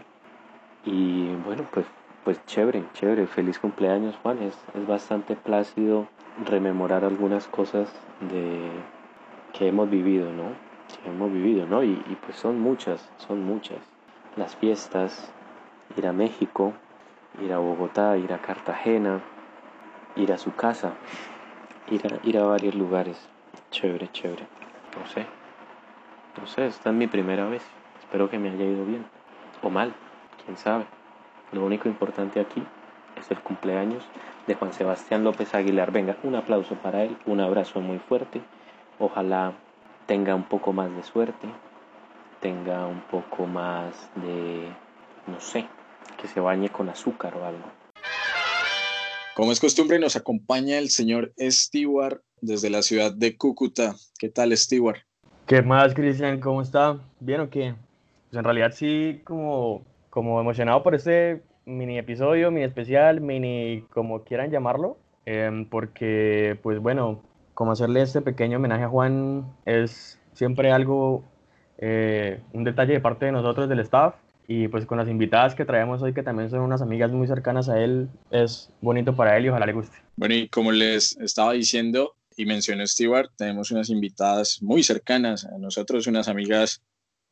Y 0.87 1.35
bueno, 1.45 1.65
pues, 1.73 1.85
pues 2.25 2.41
chévere, 2.47 2.85
chévere, 2.95 3.27
feliz 3.27 3.59
cumpleaños 3.59 4.17
Juan, 4.23 4.41
es, 4.43 4.57
es 4.75 4.87
bastante 4.87 5.35
plácido 5.35 6.07
rememorar 6.49 7.05
algunas 7.05 7.49
cosas 7.49 7.93
de 8.21 8.71
que 9.53 9.67
hemos 9.67 9.91
vivido, 9.91 10.31
¿no? 10.33 10.45
Que 11.03 11.11
hemos 11.11 11.33
vivido, 11.33 11.67
¿no? 11.67 11.83
Y, 11.83 11.91
y 11.91 12.19
pues 12.25 12.37
son 12.37 12.61
muchas, 12.61 13.11
son 13.19 13.45
muchas. 13.45 13.79
Las 14.37 14.55
fiestas, 14.55 15.33
ir 15.97 16.07
a 16.07 16.13
México, 16.13 16.73
ir 17.43 17.53
a 17.53 17.59
Bogotá, 17.59 18.17
ir 18.17 18.33
a 18.33 18.39
Cartagena, 18.39 19.21
ir 20.15 20.33
a 20.33 20.39
su 20.39 20.55
casa, 20.55 20.93
ir 21.91 22.07
a, 22.07 22.27
ir 22.27 22.39
a 22.39 22.45
varios 22.45 22.77
lugares. 22.77 23.29
Chévere, 23.71 24.09
chévere. 24.13 24.47
No 24.99 25.07
sé. 25.09 25.27
No 26.41 26.47
sé, 26.47 26.67
esta 26.67 26.91
es 26.91 26.97
mi 26.97 27.09
primera 27.09 27.47
vez. 27.49 27.63
Espero 28.01 28.31
que 28.31 28.39
me 28.39 28.51
haya 28.51 28.65
ido 28.65 28.85
bien. 28.85 29.05
O 29.63 29.71
mal, 29.71 29.93
quién 30.47 30.57
sabe. 30.57 30.87
Lo 31.53 31.65
único 31.65 31.89
importante 31.89 32.41
aquí 32.41 32.63
es 33.21 33.31
el 33.31 33.41
cumpleaños 33.41 34.05
de 34.47 34.55
Juan 34.55 34.73
Sebastián 34.73 35.25
López 35.25 35.55
Aguilar. 35.55 35.93
Venga, 35.93 36.17
un 36.23 36.35
aplauso 36.35 36.77
para 36.77 37.05
él, 37.05 37.17
un 37.27 37.41
abrazo 37.41 37.81
muy 37.81 37.99
fuerte. 37.99 38.41
Ojalá 38.99 39.53
tenga 40.07 40.35
un 40.35 40.45
poco 40.45 40.73
más 40.73 40.95
de 40.95 41.03
suerte, 41.03 41.49
tenga 42.41 42.87
un 42.87 43.03
poco 43.03 43.47
más 43.47 44.09
de, 44.15 44.69
no 45.27 45.41
sé, 45.41 45.67
que 46.21 46.29
se 46.29 46.41
bañe 46.41 46.71
con 46.71 46.89
azúcar 46.89 47.37
o 47.37 47.45
algo. 47.45 47.65
Como 49.35 49.53
es 49.53 49.61
costumbre, 49.61 49.99
nos 49.99 50.17
acompaña 50.17 50.79
el 50.79 50.89
señor 50.89 51.35
Stewart 51.39 52.23
desde 52.41 52.71
la 52.71 52.81
ciudad 52.81 53.13
de 53.13 53.37
Cúcuta. 53.37 53.95
¿Qué 54.19 54.31
tal, 54.31 54.57
Stewart? 54.57 55.01
¿Qué 55.47 55.61
más, 55.61 55.93
Cristian? 55.93 56.41
¿Cómo 56.41 56.63
está? 56.63 56.99
¿Bien 57.21 57.41
o 57.41 57.51
qué? 57.51 57.75
Pues 58.31 58.39
en 58.39 58.45
realidad 58.45 58.73
sí, 58.75 59.21
como, 59.25 59.85
como 60.17 60.41
emocionado 60.41 60.83
por 60.83 60.95
este 60.95 61.43
mini 61.67 61.99
episodio, 61.99 62.51
mini 62.51 62.65
especial, 62.65 63.21
mini 63.21 63.85
como 63.91 64.25
quieran 64.25 64.51
llamarlo, 64.51 64.97
em, 65.27 65.69
porque 65.69 66.59
pues 66.63 66.79
bueno, 66.79 67.23
como 67.53 67.73
hacerle 67.73 68.01
este 68.01 68.23
pequeño 68.23 68.57
homenaje 68.57 68.85
a 68.85 68.89
Juan 68.89 69.45
es 69.67 70.19
siempre 70.33 70.73
algo, 70.73 71.23
eh, 71.77 72.41
un 72.55 72.65
detalle 72.65 72.95
de 72.95 73.01
parte 73.01 73.27
de 73.27 73.33
nosotros, 73.33 73.69
del 73.69 73.81
staff, 73.81 74.15
y 74.49 74.69
pues 74.69 74.87
con 74.87 74.97
las 74.97 75.11
invitadas 75.11 75.55
que 75.55 75.67
traemos 75.67 76.01
hoy, 76.01 76.15
que 76.15 76.23
también 76.23 76.49
son 76.49 76.61
unas 76.61 76.81
amigas 76.81 77.13
muy 77.13 77.27
cercanas 77.27 77.69
a 77.69 77.79
él, 77.79 78.09
es 78.31 78.73
bonito 78.81 79.15
para 79.15 79.37
él 79.37 79.45
y 79.45 79.49
ojalá 79.51 79.67
le 79.67 79.75
guste. 79.75 79.99
Bueno, 80.17 80.35
y 80.35 80.49
como 80.49 80.73
les 80.73 81.15
estaba 81.19 81.53
diciendo 81.53 82.15
y 82.39 82.47
mencionó 82.47 82.87
Stewart, 82.87 83.29
tenemos 83.37 83.71
unas 83.71 83.91
invitadas 83.91 84.63
muy 84.63 84.83
cercanas 84.83 85.45
a 85.45 85.59
nosotros, 85.59 86.07
unas 86.07 86.29
amigas 86.29 86.81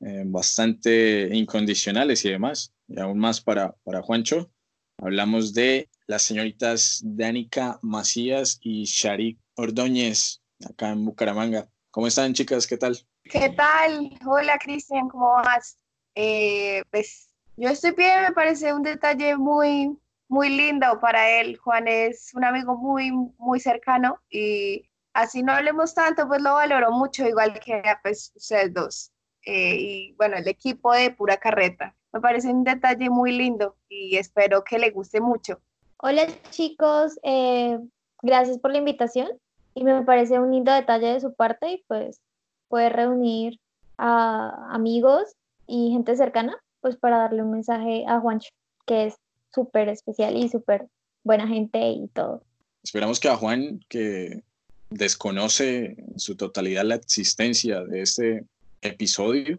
eh, 0.04 0.22
bastante 0.26 1.34
incondicionales 1.34 2.24
y 2.24 2.30
demás, 2.30 2.74
y 2.86 3.00
aún 3.00 3.18
más 3.18 3.40
para, 3.40 3.74
para 3.84 4.02
Juancho. 4.02 4.50
Hablamos 4.98 5.54
de 5.54 5.88
las 6.06 6.22
señoritas 6.22 7.00
Danica 7.02 7.78
Macías 7.82 8.58
y 8.60 8.84
Sharik 8.84 9.38
Ordóñez, 9.56 10.42
acá 10.68 10.90
en 10.90 11.04
Bucaramanga. 11.04 11.68
¿Cómo 11.90 12.06
están, 12.06 12.34
chicas? 12.34 12.66
¿Qué 12.66 12.76
tal? 12.76 12.98
¿Qué 13.24 13.50
tal? 13.56 14.10
Hola, 14.26 14.58
Cristian, 14.58 15.08
¿cómo 15.08 15.32
vas? 15.36 15.78
Eh, 16.14 16.82
pues 16.90 17.28
yo 17.56 17.70
estoy 17.70 17.92
bien, 17.92 18.22
me 18.22 18.32
parece 18.32 18.74
un 18.74 18.82
detalle 18.82 19.36
muy, 19.36 19.96
muy 20.28 20.50
lindo 20.50 21.00
para 21.00 21.40
él. 21.40 21.56
Juan 21.56 21.88
es 21.88 22.30
un 22.34 22.44
amigo 22.44 22.76
muy, 22.76 23.10
muy 23.38 23.58
cercano 23.58 24.20
y 24.28 24.90
así 25.14 25.42
no 25.42 25.52
hablemos 25.52 25.94
tanto, 25.94 26.28
pues 26.28 26.42
lo 26.42 26.54
valoro 26.54 26.90
mucho, 26.90 27.26
igual 27.26 27.58
que 27.60 27.82
pues 28.02 28.32
ustedes 28.34 28.74
dos. 28.74 29.13
Eh, 29.44 29.76
y 29.78 30.12
bueno, 30.12 30.36
el 30.36 30.48
equipo 30.48 30.92
de 30.92 31.10
Pura 31.10 31.36
Carreta. 31.36 31.94
Me 32.12 32.20
parece 32.20 32.48
un 32.48 32.64
detalle 32.64 33.10
muy 33.10 33.32
lindo 33.32 33.76
y 33.88 34.16
espero 34.16 34.64
que 34.64 34.78
le 34.78 34.90
guste 34.90 35.20
mucho. 35.20 35.60
Hola 35.98 36.26
chicos, 36.50 37.18
eh, 37.22 37.78
gracias 38.22 38.58
por 38.58 38.72
la 38.72 38.78
invitación 38.78 39.28
y 39.74 39.84
me 39.84 40.02
parece 40.02 40.38
un 40.38 40.52
lindo 40.52 40.72
detalle 40.72 41.08
de 41.08 41.20
su 41.20 41.34
parte 41.34 41.72
y 41.72 41.84
pues 41.88 42.20
poder 42.68 42.92
reunir 42.92 43.58
a 43.98 44.68
amigos 44.70 45.34
y 45.66 45.90
gente 45.90 46.16
cercana, 46.16 46.56
pues 46.80 46.96
para 46.96 47.18
darle 47.18 47.42
un 47.42 47.50
mensaje 47.50 48.04
a 48.06 48.20
Juancho, 48.20 48.50
que 48.86 49.06
es 49.06 49.14
súper 49.52 49.88
especial 49.88 50.36
y 50.36 50.48
súper 50.48 50.88
buena 51.22 51.46
gente 51.46 51.78
y 51.90 52.08
todo. 52.08 52.42
Esperamos 52.82 53.18
que 53.18 53.28
a 53.28 53.36
Juan, 53.36 53.80
que 53.88 54.42
desconoce 54.90 55.96
en 55.98 56.18
su 56.18 56.36
totalidad 56.36 56.84
la 56.84 56.96
existencia 56.96 57.82
de 57.82 58.02
este 58.02 58.44
episodio, 58.84 59.58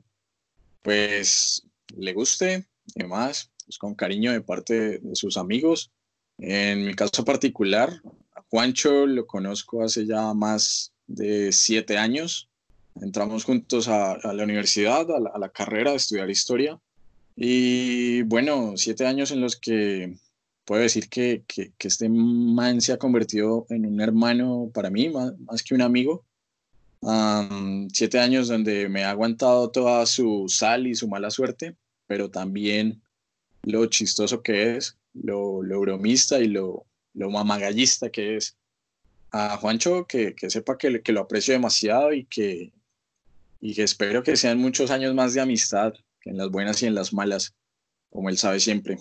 pues 0.82 1.64
le 1.96 2.14
guste 2.14 2.66
y 2.96 3.02
demás, 3.04 3.52
pues 3.66 3.78
con 3.78 3.96
cariño 3.96 4.32
de 4.32 4.42
parte 4.42 5.00
de 5.00 5.16
sus 5.16 5.38
amigos. 5.38 5.92
En 6.38 6.86
mi 6.86 6.94
caso 6.94 7.26
particular, 7.26 8.02
a 8.36 8.42
Juancho 8.50 9.06
lo 9.06 9.26
conozco 9.26 9.84
hace 9.84 10.06
ya 10.06 10.34
más 10.34 10.94
de 11.08 11.52
siete 11.52 11.98
años 11.98 12.50
entramos 13.02 13.44
juntos 13.44 13.88
a, 13.88 14.18
la 14.34 14.44
universidad, 14.44 15.06
a 15.12 15.40
la, 15.40 15.50
carrera 15.50 15.92
de 15.92 15.98
estudiar 15.98 16.30
historia. 16.30 16.80
Y 17.36 18.22
bueno, 18.24 18.74
siete 18.78 19.06
años 19.06 19.32
en 19.32 19.42
los 19.42 19.58
que 19.58 20.18
puedo 20.64 20.82
decir 20.82 21.10
que, 21.10 21.44
que, 21.48 21.74
este 21.80 22.10
man 22.10 22.82
se 22.82 22.94
ha 22.94 22.98
convertido 22.98 23.66
en 23.70 23.86
un 23.86 24.00
hermano 24.02 24.72
para 24.74 24.90
mí, 24.90 25.10
más, 25.10 25.64
que 25.64 25.76
un 25.76 25.82
amigo. 25.82 26.26
Siete 27.92 28.20
años 28.20 28.48
donde 28.48 28.90
me 28.90 29.04
ha 29.04 29.12
aguantado 29.12 29.70
toda 29.70 30.06
su 30.06 30.46
sal 30.48 30.88
y 30.88 30.96
su 30.96 31.08
mala 31.08 31.30
suerte, 31.30 31.76
pero 32.08 32.30
también 32.30 33.02
lo 33.64 33.86
chistoso 33.88 34.42
que 34.42 34.78
es, 34.78 34.98
lo, 35.14 35.64
lo 35.64 35.80
bromista 35.80 36.40
y 36.40 36.48
lo, 36.48 36.86
lo 37.14 37.30
mamagallista 37.30 38.10
que 38.10 38.38
es. 38.38 38.58
A 39.32 39.58
Juancho, 39.58 40.06
que, 40.08 40.34
sepa 40.48 40.78
que, 40.78 41.02
que, 41.02 41.12
lo 41.12 41.22
aprecio 41.22 41.54
demasiado 41.54 42.14
y 42.14 42.24
que, 42.26 42.72
y 43.60 43.74
que 43.74 43.84
espero 43.84 44.24
que 44.24 44.38
sean 44.38 44.60
muchos 44.60 44.92
años 44.92 45.14
más 45.14 45.34
de 45.34 45.42
amistad, 45.42 45.94
en 46.24 46.38
las 46.38 46.50
buenas 46.50 46.82
y 46.82 46.86
en 46.86 46.96
las 46.96 47.14
malas, 47.14 47.54
como 48.12 48.30
él 48.30 48.38
sabe 48.38 48.60
siempre. 48.60 48.98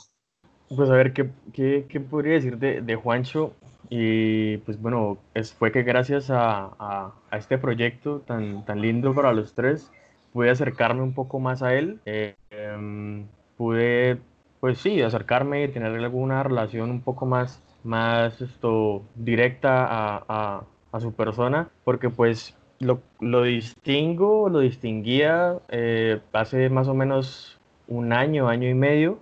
Pues 0.69 0.91
a 0.91 0.95
ver, 0.95 1.13
¿qué, 1.13 1.87
qué, 1.89 2.01
podría 2.01 2.35
decir 2.35 2.59
de, 2.59 2.81
de, 2.81 2.97
Juancho? 2.97 3.55
Y 3.91 4.59
pues 4.59 4.81
bueno, 4.81 5.19
fue 5.59 5.73
que 5.73 5.83
gracias 5.83 6.31
a, 6.31 6.71
a, 6.79 7.37
este 7.37 7.59
proyecto 7.59 8.21
tan, 8.21 8.65
tan 8.65 8.81
lindo 8.81 9.15
para 9.15 9.33
los 9.33 9.55
tres, 9.55 9.91
pude 10.33 10.51
acercarme 10.51 11.03
un 11.03 11.15
poco 11.15 11.39
más 11.41 11.63
a 11.63 11.75
él. 11.75 12.01
Eh, 12.07 12.35
em, 12.51 13.27
pude, 13.57 14.19
pues 14.61 14.79
sí, 14.79 15.03
acercarme 15.03 15.65
y 15.65 15.69
tener 15.69 15.93
alguna 15.93 16.43
relación 16.43 16.91
un 16.91 17.01
poco 17.01 17.27
más, 17.27 17.63
más 17.85 18.41
esto, 18.41 19.03
directa 19.15 19.85
a, 19.85 20.25
a, 20.29 20.65
a 20.93 21.01
su 21.01 21.13
persona, 21.13 21.69
porque 21.85 22.11
pues 22.11 22.55
lo, 22.81 23.01
lo 23.21 23.43
distingo, 23.43 24.49
lo 24.49 24.61
distinguía 24.61 25.59
eh, 25.69 26.21
hace 26.33 26.69
más 26.71 26.89
o 26.89 26.95
menos 26.95 27.59
un 27.89 28.13
año, 28.13 28.49
año 28.49 28.69
y 28.69 28.75
medio. 28.75 29.19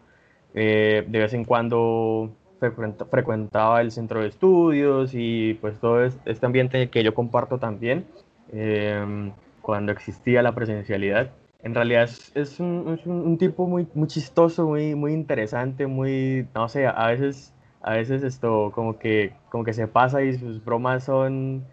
Eh, 0.55 1.05
de 1.09 1.18
vez 1.18 1.33
en 1.33 1.44
cuando 1.44 2.31
frecuentaba 2.70 3.81
el 3.81 3.90
centro 3.90 4.20
de 4.20 4.29
estudios 4.29 5.12
y 5.14 5.55
pues 5.55 5.79
todo 5.81 6.05
este 6.05 6.46
ambiente 6.46 6.88
que 6.90 7.03
yo 7.03 7.14
comparto 7.14 7.59
también 7.59 8.07
em, 8.53 9.33
cuando 9.61 9.92
existía 9.92 10.42
la 10.42 10.55
presencialidad. 10.55 11.31
En 11.62 11.75
realidad 11.75 12.09
es, 12.35 12.61
un, 12.61 12.98
un, 13.05 13.38
tipo 13.38 13.66
muy, 13.66 13.87
muy 13.94 14.09
chistoso, 14.09 14.66
muy, 14.66 14.94
muy 14.94 15.12
interesante, 15.12 15.87
muy, 15.87 16.46
no 16.55 16.68
sé, 16.68 16.87
a 16.87 17.07
veces, 17.07 17.55
a 17.83 17.94
veces 17.94 18.25
esto 18.25 18.72
como 18.75 18.98
que, 18.98 19.33
como 19.51 19.64
que 19.64 19.72
se 19.72 19.87
pasa 19.87 20.22
y 20.22 20.37
sus 20.38 20.64
bromas 20.64 21.05
son 21.05 21.64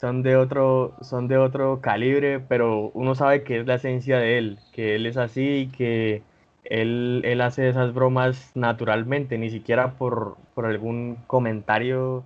son 0.00 0.22
de 0.22 0.36
otro, 0.36 0.94
son 1.02 1.28
de 1.28 1.36
otro 1.36 1.80
calibre, 1.82 2.40
pero 2.40 2.90
uno 2.94 3.14
sabe 3.14 3.42
que 3.44 3.60
es 3.60 3.66
la 3.66 3.74
esencia 3.74 4.18
de 4.18 4.38
él, 4.38 4.58
que 4.72 4.94
él 4.94 5.04
es 5.04 5.18
así 5.18 5.42
y 5.42 5.66
que 5.68 6.22
él, 6.64 7.22
él 7.24 7.40
hace 7.40 7.68
esas 7.68 7.94
bromas 7.94 8.52
naturalmente, 8.54 9.38
ni 9.38 9.50
siquiera 9.50 9.92
por, 9.92 10.36
por 10.54 10.66
algún 10.66 11.16
comentario 11.26 12.24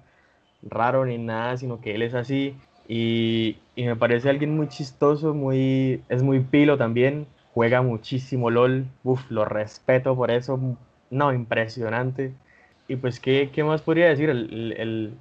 raro 0.62 1.04
ni 1.06 1.18
nada, 1.18 1.56
sino 1.56 1.80
que 1.80 1.94
él 1.94 2.02
es 2.02 2.14
así. 2.14 2.56
Y, 2.88 3.58
y, 3.76 3.84
me 3.86 3.96
parece 3.96 4.30
alguien 4.30 4.56
muy 4.56 4.68
chistoso, 4.68 5.34
muy, 5.34 6.02
es 6.08 6.22
muy 6.22 6.40
pilo 6.40 6.76
también, 6.78 7.26
juega 7.54 7.82
muchísimo 7.82 8.50
LOL, 8.50 8.86
Uf, 9.04 9.30
lo 9.30 9.44
respeto 9.44 10.16
por 10.16 10.30
eso, 10.30 10.60
no, 11.10 11.32
impresionante. 11.32 12.32
Y 12.88 12.96
pues, 12.96 13.20
¿qué, 13.20 13.50
qué 13.52 13.64
más 13.64 13.82
podría 13.82 14.08
decir? 14.08 14.30
el, 14.30 14.74
el 14.76 15.14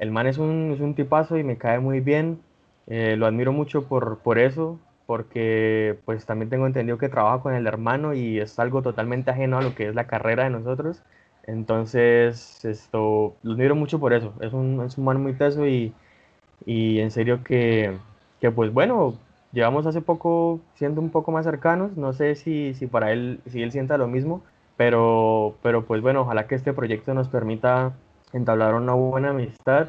el 0.00 0.10
man 0.10 0.26
es 0.26 0.38
un, 0.38 0.72
es 0.72 0.80
un 0.80 0.94
tipazo 0.94 1.36
y 1.36 1.44
me 1.44 1.58
cae 1.58 1.78
muy 1.78 2.00
bien. 2.00 2.40
Eh, 2.86 3.16
lo 3.16 3.26
admiro 3.26 3.52
mucho 3.52 3.86
por, 3.86 4.18
por 4.20 4.38
eso, 4.38 4.80
porque 5.10 5.98
pues 6.04 6.24
también 6.24 6.50
tengo 6.50 6.68
entendido 6.68 6.96
que 6.96 7.08
trabaja 7.08 7.42
con 7.42 7.52
el 7.52 7.66
hermano 7.66 8.14
y 8.14 8.38
es 8.38 8.60
algo 8.60 8.80
totalmente 8.80 9.32
ajeno 9.32 9.58
a 9.58 9.62
lo 9.62 9.74
que 9.74 9.88
es 9.88 9.94
la 9.96 10.06
carrera 10.06 10.44
de 10.44 10.50
nosotros. 10.50 11.02
Entonces, 11.42 12.64
esto, 12.64 13.34
lo 13.42 13.52
admiro 13.54 13.74
mucho 13.74 13.98
por 13.98 14.12
eso. 14.12 14.32
Es 14.40 14.52
un, 14.52 14.80
es 14.86 14.96
un 14.98 15.04
man 15.04 15.20
muy 15.20 15.32
teso 15.32 15.66
y, 15.66 15.92
y 16.64 17.00
en 17.00 17.10
serio 17.10 17.42
que, 17.42 17.98
que, 18.40 18.52
pues 18.52 18.72
bueno, 18.72 19.14
llevamos 19.52 19.84
hace 19.86 20.00
poco 20.00 20.60
siendo 20.76 21.00
un 21.00 21.10
poco 21.10 21.32
más 21.32 21.44
cercanos. 21.44 21.96
No 21.96 22.12
sé 22.12 22.36
si, 22.36 22.74
si 22.74 22.86
para 22.86 23.10
él, 23.10 23.40
si 23.46 23.64
él 23.64 23.72
sienta 23.72 23.98
lo 23.98 24.06
mismo, 24.06 24.44
pero, 24.76 25.56
pero 25.60 25.86
pues 25.86 26.02
bueno, 26.02 26.20
ojalá 26.20 26.46
que 26.46 26.54
este 26.54 26.72
proyecto 26.72 27.14
nos 27.14 27.26
permita 27.26 27.94
entablaron 28.32 28.84
una 28.84 28.94
buena 28.94 29.30
amistad. 29.30 29.88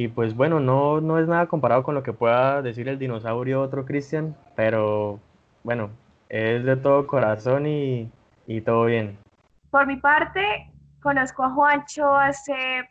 Y 0.00 0.08
pues 0.08 0.34
bueno, 0.34 0.60
no, 0.60 1.02
no 1.02 1.18
es 1.18 1.28
nada 1.28 1.46
comparado 1.46 1.82
con 1.82 1.94
lo 1.94 2.02
que 2.02 2.14
pueda 2.14 2.62
decir 2.62 2.88
el 2.88 2.98
dinosaurio 2.98 3.60
otro 3.60 3.84
Cristian, 3.84 4.34
pero 4.56 5.20
bueno, 5.62 5.90
es 6.30 6.64
de 6.64 6.74
todo 6.76 7.06
corazón 7.06 7.66
y, 7.66 8.10
y 8.46 8.62
todo 8.62 8.86
bien. 8.86 9.18
Por 9.70 9.86
mi 9.86 9.96
parte, 9.96 10.72
conozco 11.02 11.44
a 11.44 11.50
Juancho 11.50 12.16
hace 12.16 12.88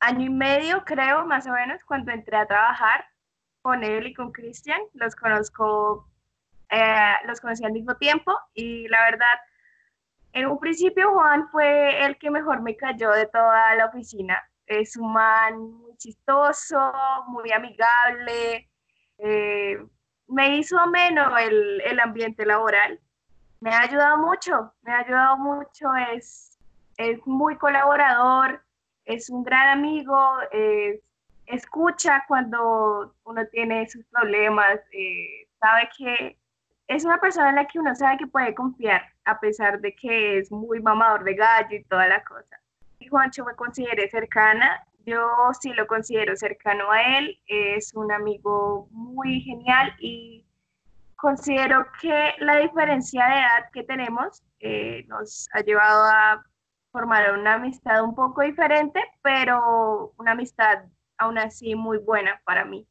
año 0.00 0.24
y 0.24 0.30
medio, 0.30 0.82
creo, 0.86 1.26
más 1.26 1.46
o 1.46 1.52
menos, 1.52 1.84
cuando 1.84 2.12
entré 2.12 2.38
a 2.38 2.46
trabajar 2.46 3.04
con 3.60 3.84
él 3.84 4.06
y 4.06 4.14
con 4.14 4.32
Cristian. 4.32 4.80
Los 4.94 5.14
conozco, 5.14 6.08
eh, 6.70 7.12
los 7.26 7.42
conocí 7.42 7.62
al 7.62 7.72
mismo 7.72 7.94
tiempo 7.96 8.32
y 8.54 8.88
la 8.88 9.02
verdad 9.02 9.36
en 10.32 10.46
un 10.46 10.58
principio 10.58 11.12
Juan 11.12 11.46
fue 11.50 12.06
el 12.06 12.16
que 12.16 12.30
mejor 12.30 12.62
me 12.62 12.74
cayó 12.74 13.10
de 13.10 13.26
toda 13.26 13.74
la 13.74 13.84
oficina. 13.84 14.47
Es 14.68 14.96
un 14.96 15.12
man 15.12 15.58
muy 15.58 15.96
chistoso, 15.96 16.92
muy 17.28 17.50
amigable, 17.52 18.68
eh, 19.18 19.78
me 20.28 20.58
hizo 20.58 20.86
menos 20.88 21.32
el, 21.40 21.80
el, 21.80 22.00
ambiente 22.00 22.44
laboral. 22.44 23.00
Me 23.60 23.70
ha 23.70 23.80
ayudado 23.80 24.18
mucho, 24.18 24.72
me 24.82 24.92
ha 24.92 24.98
ayudado 24.98 25.36
mucho, 25.38 25.88
es, 26.12 26.58
es 26.96 27.18
muy 27.26 27.56
colaborador, 27.56 28.62
es 29.04 29.30
un 29.30 29.42
gran 29.42 29.78
amigo, 29.78 30.16
escucha 31.48 32.24
cuando 32.28 33.14
uno 33.24 33.46
tiene 33.46 33.88
sus 33.88 34.04
problemas, 34.06 34.78
eh, 34.92 35.48
sabe 35.60 35.88
que 35.96 36.38
es 36.86 37.04
una 37.04 37.18
persona 37.18 37.50
en 37.50 37.56
la 37.56 37.66
que 37.66 37.78
uno 37.78 37.94
sabe 37.94 38.18
que 38.18 38.26
puede 38.26 38.54
confiar, 38.54 39.02
a 39.24 39.40
pesar 39.40 39.80
de 39.80 39.94
que 39.94 40.38
es 40.38 40.50
muy 40.52 40.80
mamador 40.80 41.24
de 41.24 41.34
gallo 41.34 41.76
y 41.76 41.84
toda 41.84 42.06
la 42.06 42.22
cosa. 42.24 42.60
Juancho 43.08 43.44
me 43.44 43.54
considere 43.54 44.08
cercana, 44.08 44.84
yo 45.04 45.26
sí 45.60 45.72
lo 45.72 45.86
considero 45.86 46.36
cercano 46.36 46.90
a 46.90 47.18
él, 47.18 47.40
es 47.46 47.94
un 47.94 48.12
amigo 48.12 48.88
muy 48.90 49.40
genial 49.40 49.94
y 49.98 50.44
considero 51.16 51.86
que 52.00 52.34
la 52.38 52.56
diferencia 52.56 53.26
de 53.26 53.38
edad 53.38 53.70
que 53.72 53.82
tenemos 53.82 54.42
eh, 54.60 55.04
nos 55.08 55.48
ha 55.52 55.60
llevado 55.60 56.04
a 56.04 56.44
formar 56.92 57.32
una 57.38 57.54
amistad 57.54 58.02
un 58.02 58.14
poco 58.14 58.42
diferente, 58.42 59.00
pero 59.22 60.12
una 60.18 60.32
amistad 60.32 60.84
aún 61.16 61.38
así 61.38 61.74
muy 61.74 61.98
buena 61.98 62.40
para 62.44 62.64
mí. 62.64 62.86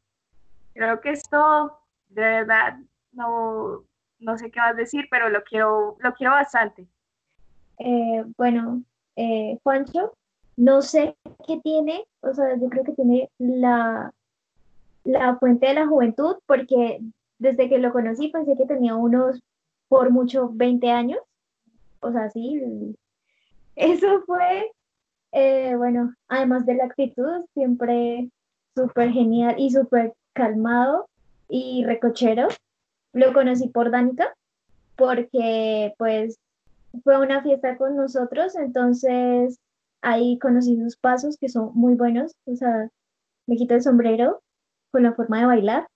Creo 0.73 0.99
que 1.01 1.12
esto, 1.12 1.80
de 2.10 2.21
verdad, 2.21 2.77
no, 3.12 3.84
no 4.19 4.38
sé 4.38 4.51
qué 4.51 4.60
vas 4.60 4.71
a 4.71 4.73
decir, 4.73 5.08
pero 5.10 5.30
lo 5.30 5.43
quiero, 5.43 5.97
lo 5.99 6.13
quiero 6.13 6.34
bastante. 6.34 6.88
Eh, 7.80 8.23
bueno, 8.38 8.82
eh, 9.17 9.60
Juancho, 9.63 10.13
no 10.56 10.82
sé 10.82 11.17
qué 11.45 11.60
tiene, 11.62 12.06
o 12.21 12.34
sea, 12.34 12.56
yo 12.58 12.69
creo 12.69 12.84
que 12.84 12.93
tiene 12.93 13.30
la, 13.38 14.13
la 15.03 15.38
fuente 15.38 15.67
de 15.67 15.73
la 15.73 15.88
juventud, 15.88 16.38
porque 16.45 17.01
desde 17.39 17.67
que 17.67 17.80
lo 17.80 17.91
conocí 17.91 18.30
pensé 18.30 18.56
que 18.56 18.65
tenía 18.65 18.95
unos, 18.95 19.41
por 19.89 20.12
mucho, 20.12 20.49
20 20.53 20.89
años, 20.91 21.19
o 21.99 22.12
sea, 22.12 22.30
sí, 22.30 22.95
eso 23.75 24.21
fue, 24.25 24.71
eh, 25.32 25.75
bueno, 25.75 26.15
además 26.27 26.65
de 26.65 26.75
la 26.75 26.86
actitud, 26.86 27.45
siempre 27.53 28.30
súper 28.75 29.12
genial 29.12 29.56
y 29.58 29.71
súper 29.71 30.13
calmado 30.34 31.08
y 31.49 31.84
recochero. 31.86 32.47
Lo 33.13 33.34
conocí 33.34 33.69
por 33.69 33.89
Danica, 33.89 34.34
porque 34.95 35.93
pues 35.97 36.39
fue 37.04 37.20
una 37.20 37.42
fiesta 37.42 37.78
con 37.78 37.96
nosotros, 37.96 38.56
entonces 38.56 39.60
ahí 40.02 40.40
conocí 40.40 40.78
sus 40.78 40.98
pasos 40.98 41.38
que 41.38 41.50
son 41.50 41.72
muy 41.74 41.96
buenos, 41.96 42.36
o 42.46 42.56
sea, 42.56 42.90
me 43.48 43.56
quito 43.56 43.76
el 43.76 43.82
sombrero 43.82 44.42
con 44.92 45.04
la 45.04 45.14
forma 45.14 45.40
de 45.40 45.46
bailar 45.46 45.88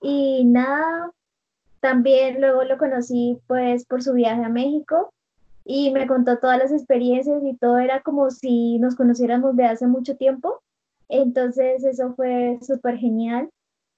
y 0.00 0.44
nada, 0.44 1.10
también 1.80 2.40
luego 2.40 2.64
lo 2.64 2.78
conocí 2.78 3.38
pues 3.46 3.84
por 3.86 4.02
su 4.02 4.12
viaje 4.14 4.44
a 4.44 4.48
México 4.48 5.12
y 5.70 5.90
me 5.90 6.06
contó 6.06 6.38
todas 6.38 6.58
las 6.58 6.72
experiencias 6.72 7.42
y 7.44 7.54
todo 7.58 7.78
era 7.78 8.00
como 8.02 8.30
si 8.30 8.78
nos 8.78 8.96
conociéramos 8.96 9.54
de 9.54 9.66
hace 9.66 9.86
mucho 9.86 10.16
tiempo. 10.16 10.62
Entonces 11.10 11.84
eso 11.84 12.14
fue 12.14 12.58
súper 12.62 12.96
genial. 12.96 13.50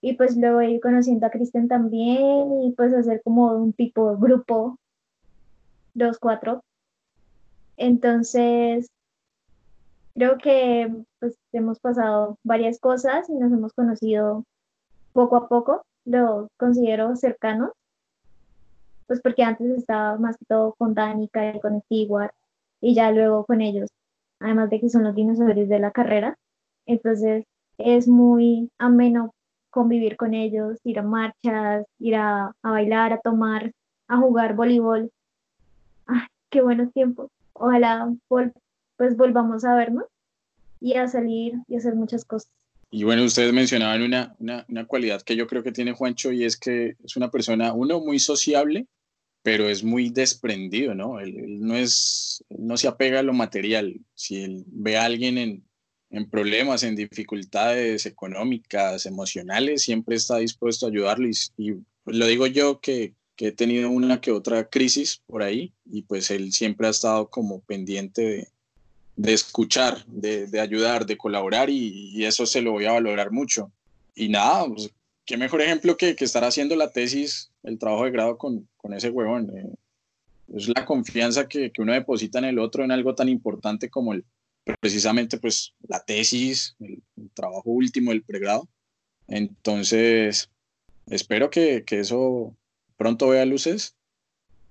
Y 0.02 0.14
pues 0.14 0.36
luego 0.36 0.62
ir 0.62 0.80
conociendo 0.80 1.26
a 1.26 1.30
Cristian 1.30 1.68
también 1.68 2.62
y 2.62 2.72
pues 2.76 2.92
hacer 2.92 3.22
como 3.22 3.52
un 3.54 3.72
tipo 3.72 4.10
de 4.10 4.16
grupo, 4.18 4.79
los 5.94 6.18
cuatro. 6.18 6.62
Entonces, 7.76 8.88
creo 10.14 10.38
que 10.38 10.92
pues 11.18 11.36
hemos 11.52 11.78
pasado 11.80 12.38
varias 12.44 12.78
cosas 12.78 13.28
y 13.28 13.34
nos 13.34 13.52
hemos 13.52 13.72
conocido 13.72 14.44
poco 15.12 15.36
a 15.36 15.48
poco. 15.48 15.82
Lo 16.04 16.48
considero 16.58 17.16
cercano 17.16 17.72
pues 19.10 19.20
porque 19.22 19.42
antes 19.42 19.66
estaba 19.76 20.16
más 20.18 20.36
que 20.36 20.44
todo 20.44 20.72
con 20.78 20.94
Danica 20.94 21.52
y 21.52 21.58
con 21.58 21.80
Stewart 21.82 22.30
y 22.80 22.94
ya 22.94 23.10
luego 23.10 23.44
con 23.44 23.60
ellos, 23.60 23.90
además 24.38 24.70
de 24.70 24.78
que 24.78 24.88
son 24.88 25.02
los 25.02 25.16
dinosaurios 25.16 25.68
de 25.68 25.80
la 25.80 25.90
carrera, 25.90 26.38
entonces 26.86 27.44
es 27.76 28.06
muy 28.06 28.70
ameno 28.78 29.34
convivir 29.70 30.16
con 30.16 30.32
ellos, 30.32 30.78
ir 30.84 31.00
a 31.00 31.02
marchas, 31.02 31.86
ir 31.98 32.14
a, 32.14 32.52
bailar, 32.62 33.12
a 33.12 33.18
tomar, 33.18 33.72
a 34.06 34.16
jugar 34.18 34.54
voleibol. 34.54 35.10
¡Ay, 36.50 36.58
qué 36.58 36.62
buenos 36.62 36.92
tiempos! 36.92 37.30
Ojalá 37.52 38.12
pues 38.28 39.16
volvamos 39.16 39.64
a 39.64 39.74
vernos 39.74 40.04
y 40.80 40.94
a 40.94 41.08
salir 41.08 41.54
y 41.68 41.76
hacer 41.76 41.94
muchas 41.94 42.24
cosas. 42.24 42.50
Y 42.90 43.04
bueno, 43.04 43.24
ustedes 43.24 43.52
mencionaban 43.52 44.02
una, 44.02 44.34
una, 44.40 44.66
una, 44.68 44.84
cualidad 44.84 45.22
que 45.22 45.36
yo 45.36 45.46
creo 45.46 45.62
que 45.62 45.72
tiene 45.72 45.92
Juancho 45.92 46.32
y 46.32 46.44
es 46.44 46.56
que 46.56 46.96
es 47.04 47.16
una 47.16 47.30
persona, 47.30 47.72
uno, 47.72 48.00
muy 48.00 48.18
sociable 48.18 48.86
pero 49.42 49.68
es 49.68 49.82
muy 49.82 50.10
desprendido, 50.10 50.94
¿no? 50.94 51.18
Él, 51.20 51.60
no, 51.60 51.74
es, 51.76 52.44
no 52.50 52.76
se 52.76 52.88
apega 52.88 53.20
a 53.20 53.22
lo 53.22 53.32
material. 53.32 53.98
Si 54.14 54.42
él 54.42 54.64
ve 54.66 54.98
a 54.98 55.04
alguien 55.04 55.38
en, 55.38 55.64
en, 56.10 56.28
problemas, 56.28 56.82
en 56.82 56.94
dificultades 56.94 58.04
económicas, 58.06 59.06
emocionales, 59.06 59.82
siempre 59.82 60.16
está 60.16 60.36
dispuesto 60.38 60.86
a 60.86 60.90
ayudarlo. 60.90 61.28
Y, 61.56 61.74
lo 62.04 62.26
digo 62.26 62.46
yo 62.46 62.80
que, 62.80 63.14
he 63.48 63.52
tenido 63.52 63.90
una 63.90 64.20
que 64.20 64.32
otra 64.32 64.68
crisis 64.68 65.22
por 65.26 65.42
ahí 65.42 65.72
y 65.84 66.02
pues 66.02 66.30
él 66.30 66.52
siempre 66.52 66.86
ha 66.86 66.90
estado 66.90 67.28
como 67.30 67.60
pendiente 67.60 68.48
de, 69.16 69.32
escuchar, 69.32 70.04
de, 70.06 70.60
ayudar, 70.60 71.06
de 71.06 71.16
colaborar 71.16 71.70
y, 71.70 72.24
eso 72.24 72.46
se 72.46 72.62
lo 72.62 72.72
voy 72.72 72.86
a 72.86 72.92
valorar 72.92 73.30
mucho. 73.30 73.72
Y 74.14 74.28
nada, 74.28 74.66
pues, 74.66 74.90
qué 75.24 75.36
mejor 75.36 75.62
ejemplo 75.62 75.96
que, 75.96 76.16
que 76.16 76.24
estar 76.24 76.44
haciendo 76.44 76.76
la 76.76 76.90
tesis, 76.90 77.50
el 77.62 77.78
trabajo 77.78 78.04
de 78.04 78.10
grado 78.10 78.38
con, 78.38 78.68
con 78.76 78.92
ese 78.92 79.10
huevón. 79.10 79.50
Eh, 79.56 79.74
es 80.54 80.68
la 80.68 80.84
confianza 80.84 81.48
que, 81.48 81.72
uno 81.78 81.92
deposita 81.92 82.38
en 82.38 82.46
el 82.46 82.58
otro 82.58 82.84
en 82.84 82.90
algo 82.90 83.14
tan 83.14 83.28
importante 83.28 83.88
como 83.88 84.12
el, 84.12 84.24
precisamente 84.80 85.38
pues 85.38 85.74
la 85.86 86.02
tesis, 86.04 86.76
el, 86.80 87.02
trabajo 87.34 87.70
último 87.70 88.10
del 88.10 88.22
pregrado. 88.22 88.68
Entonces, 89.28 90.50
espero 91.06 91.50
que, 91.50 91.84
eso 91.88 92.56
pronto 93.00 93.28
vea 93.28 93.46
luces. 93.46 93.96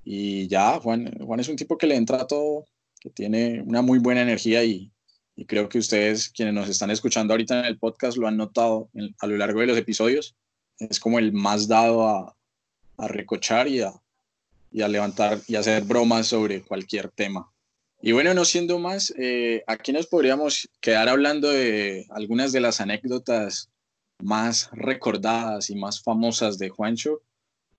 Y 0.05 0.47
ya, 0.47 0.79
Juan, 0.79 1.17
Juan 1.19 1.39
es 1.39 1.49
un 1.49 1.55
tipo 1.55 1.79
que 1.79 1.87
le 1.87 1.95
entra 1.95 2.21
a 2.21 2.27
todo, 2.27 2.65
que 3.01 3.09
tiene 3.09 3.63
una 3.63 3.81
muy 3.81 3.97
buena 3.97 4.21
energía 4.21 4.63
y, 4.63 4.91
creo 5.47 5.67
que 5.67 5.79
ustedes, 5.79 6.29
quienes 6.29 6.53
nos 6.53 6.69
están 6.69 6.91
escuchando 6.91 7.33
ahorita 7.33 7.59
en 7.59 7.65
el 7.65 7.79
podcast, 7.79 8.17
lo 8.17 8.27
han 8.27 8.37
notado 8.37 8.89
a 9.19 9.25
lo 9.25 9.35
largo 9.37 9.61
de 9.61 9.67
los 9.67 9.77
episodios. 9.77 10.35
Es 10.77 10.99
como 10.99 11.17
el 11.17 11.31
más 11.33 11.67
dado 11.67 12.07
a, 12.07 12.35
a 12.97 13.07
recochar 13.07 13.67
y 13.67 13.81
a, 13.81 13.93
y 14.71 14.83
a 14.83 14.87
levantar 14.87 15.39
y 15.47 15.55
hacer 15.55 15.83
bromas 15.83 16.27
sobre 16.27 16.61
cualquier 16.61 17.09
tema. 17.09 17.51
Y 17.99 18.11
bueno, 18.11 18.35
no 18.35 18.45
siendo 18.45 18.77
más, 18.77 19.11
eh, 19.17 19.63
aquí 19.65 19.91
nos 19.91 20.05
podríamos 20.05 20.69
quedar 20.81 21.09
hablando 21.09 21.49
de 21.49 22.05
algunas 22.11 22.51
de 22.51 22.59
las 22.59 22.79
anécdotas 22.79 23.71
más 24.21 24.69
recordadas 24.71 25.71
y 25.71 25.75
más 25.75 26.03
famosas 26.03 26.59
de 26.59 26.69
Juancho, 26.69 27.23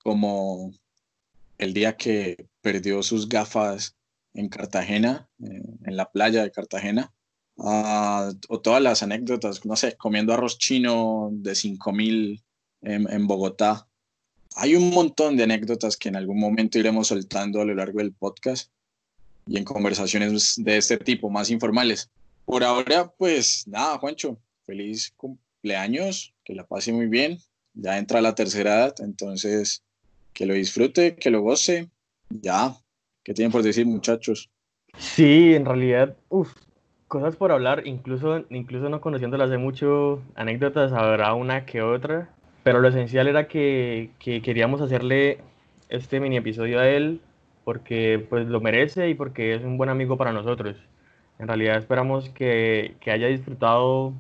como 0.03 0.73
el 1.59 1.75
día 1.75 1.97
que 1.97 2.49
perdió 2.61 3.03
sus 3.03 3.29
gafas 3.29 3.97
en 4.35 4.49
Cartagena, 4.49 5.29
eh, 5.43 5.63
en 5.85 5.97
la 5.97 6.11
playa 6.11 6.43
de 6.43 6.53
Cartagena, 6.53 7.13
uh, 7.57 8.33
o 8.49 8.61
todas 8.61 8.83
las 8.83 9.03
anécdotas, 9.03 9.65
no 9.67 9.77
sé, 9.77 9.97
comiendo 9.97 10.33
arroz 10.33 10.59
chino 10.59 11.31
de 11.33 11.55
5000 11.55 12.43
en, 12.83 13.11
en 13.13 13.27
Bogotá, 13.27 13.87
hay 14.57 14.75
un 14.75 14.91
montón 14.91 15.37
de 15.37 15.45
anécdotas 15.45 15.97
que 15.97 16.09
en 16.09 16.17
algún 16.17 16.41
momento 16.41 16.79
iremos 16.79 17.09
soltando 17.09 17.61
a 17.61 17.65
lo 17.65 17.75
largo 17.75 17.99
del 17.99 18.13
podcast 18.13 18.71
y 19.47 19.57
en 19.57 19.65
conversaciones 19.65 20.55
de 20.57 20.77
este 20.77 20.97
tipo, 20.97 21.31
más 21.31 21.51
informales. 21.51 22.11
Por 22.45 22.65
ahora, 22.65 23.11
pues 23.17 23.67
nada, 23.67 23.99
Juancho, 23.99 24.39
feliz 24.67 25.13
cumpleaños, 25.17 26.35
que 26.45 26.55
la 26.55 26.67
pase 26.67 26.93
muy 26.93 27.07
bien. 27.07 27.39
Ya 27.75 27.99
entra 27.99 28.21
la 28.21 28.35
tercera 28.35 28.75
edad, 28.75 28.95
entonces 28.99 29.83
que 30.33 30.47
lo 30.47 30.55
disfrute, 30.55 31.17
que 31.17 31.31
lo 31.31 31.43
goce. 31.43 31.91
Ya, 32.31 32.75
¿qué 33.25 33.35
tienen 33.35 33.53
por 33.53 33.63
decir, 33.63 33.87
muchachos? 33.87 34.51
Sí, 34.99 35.55
en 35.55 35.65
realidad, 35.65 36.17
uff, 36.29 36.53
cosas 37.09 37.37
por 37.37 37.53
hablar, 37.53 37.87
incluso, 37.87 38.45
incluso 38.51 38.89
no 38.89 39.01
conociéndolas 39.01 39.51
de 39.51 39.59
mucho, 39.59 40.23
anécdotas 40.35 40.93
habrá 40.93 41.35
una 41.35 41.67
que 41.67 41.83
otra, 41.83 42.31
pero 42.63 42.81
lo 42.81 42.89
esencial 42.89 43.27
era 43.29 43.49
que, 43.49 44.11
que, 44.19 44.43
queríamos 44.43 44.81
hacerle 44.81 45.39
este 45.89 46.21
mini 46.21 46.37
episodio 46.37 46.79
a 46.79 46.89
él 46.89 47.21
porque 47.65 48.25
pues 48.29 48.47
lo 48.47 48.61
merece 48.61 49.09
y 49.09 49.15
porque 49.15 49.55
es 49.55 49.63
un 49.63 49.77
buen 49.77 49.91
amigo 49.91 50.17
para 50.17 50.33
nosotros. 50.33 50.77
En 51.39 51.49
realidad 51.49 51.79
esperamos 51.79 52.29
que, 52.31 52.95
que 53.01 53.11
haya 53.11 53.29
disfrutado 53.29 54.13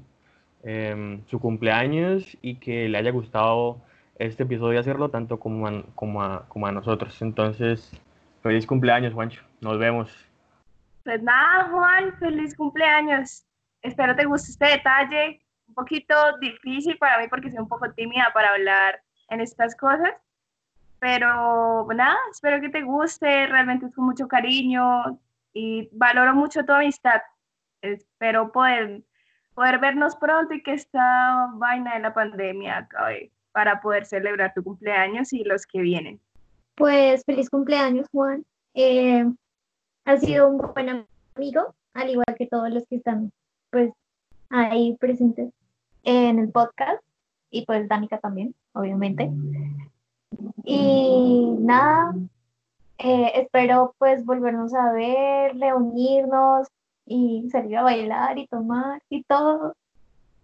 eh, 0.62 1.20
su 1.30 1.38
cumpleaños 1.38 2.24
y 2.42 2.56
que 2.56 2.88
le 2.88 2.98
haya 2.98 3.10
gustado 3.10 3.78
este 4.20 4.42
episodio 4.42 4.78
hacerlo 4.78 5.08
tanto 5.08 5.40
como 5.40 5.66
a, 5.66 5.82
como 5.94 6.22
a, 6.22 6.46
como 6.48 6.66
a 6.66 6.72
nosotros. 6.72 7.20
Entonces, 7.22 7.90
feliz 8.42 8.66
cumpleaños, 8.66 9.14
Juancho. 9.14 9.42
Nos 9.62 9.78
vemos. 9.78 10.14
Pues 11.04 11.22
nada, 11.22 11.70
Juan, 11.70 12.14
feliz 12.18 12.54
cumpleaños. 12.54 13.46
Espero 13.80 14.14
te 14.14 14.26
guste 14.26 14.52
este 14.52 14.66
detalle 14.66 15.40
un 15.66 15.74
poquito 15.74 16.14
difícil 16.38 16.98
para 16.98 17.18
mí 17.18 17.28
porque 17.28 17.50
soy 17.50 17.60
un 17.60 17.68
poco 17.68 17.90
tímida 17.92 18.30
para 18.34 18.50
hablar 18.50 19.00
en 19.30 19.40
estas 19.40 19.74
cosas. 19.74 20.12
Pero 20.98 21.88
nada, 21.94 22.18
espero 22.30 22.60
que 22.60 22.68
te 22.68 22.82
guste, 22.82 23.46
realmente 23.46 23.86
es 23.86 23.94
con 23.94 24.04
mucho 24.04 24.28
cariño 24.28 25.18
y 25.54 25.88
valoro 25.92 26.34
mucho 26.34 26.62
tu 26.66 26.72
amistad. 26.72 27.22
Espero 27.80 28.52
poder, 28.52 29.00
poder 29.54 29.78
vernos 29.78 30.14
pronto 30.16 30.52
y 30.52 30.62
que 30.62 30.74
esta 30.74 31.48
vaina 31.54 31.94
de 31.94 32.00
la 32.00 32.12
pandemia 32.12 32.76
acabe 32.76 33.32
para 33.52 33.80
poder 33.80 34.06
celebrar 34.06 34.52
tu 34.54 34.62
cumpleaños 34.62 35.32
y 35.32 35.44
los 35.44 35.66
que 35.66 35.80
vienen. 35.80 36.20
Pues 36.76 37.24
feliz 37.24 37.50
cumpleaños, 37.50 38.06
Juan. 38.12 38.44
Eh, 38.74 39.24
has 40.04 40.20
sido 40.20 40.48
un 40.48 40.58
buen 40.58 41.06
amigo, 41.36 41.74
al 41.94 42.10
igual 42.10 42.34
que 42.36 42.46
todos 42.46 42.70
los 42.70 42.86
que 42.86 42.96
están 42.96 43.32
pues 43.70 43.92
ahí 44.48 44.96
presentes 44.98 45.52
en 46.04 46.38
el 46.38 46.50
podcast 46.50 47.02
y 47.50 47.66
pues 47.66 47.88
Danica 47.88 48.18
también, 48.18 48.54
obviamente. 48.72 49.30
Y 50.64 51.56
nada, 51.58 52.14
eh, 52.98 53.32
espero 53.34 53.94
pues 53.98 54.24
volvernos 54.24 54.72
a 54.74 54.92
ver, 54.92 55.56
reunirnos 55.58 56.68
y 57.06 57.48
salir 57.50 57.76
a 57.76 57.82
bailar 57.82 58.38
y 58.38 58.46
tomar 58.46 59.02
y 59.08 59.24
todo. 59.24 59.74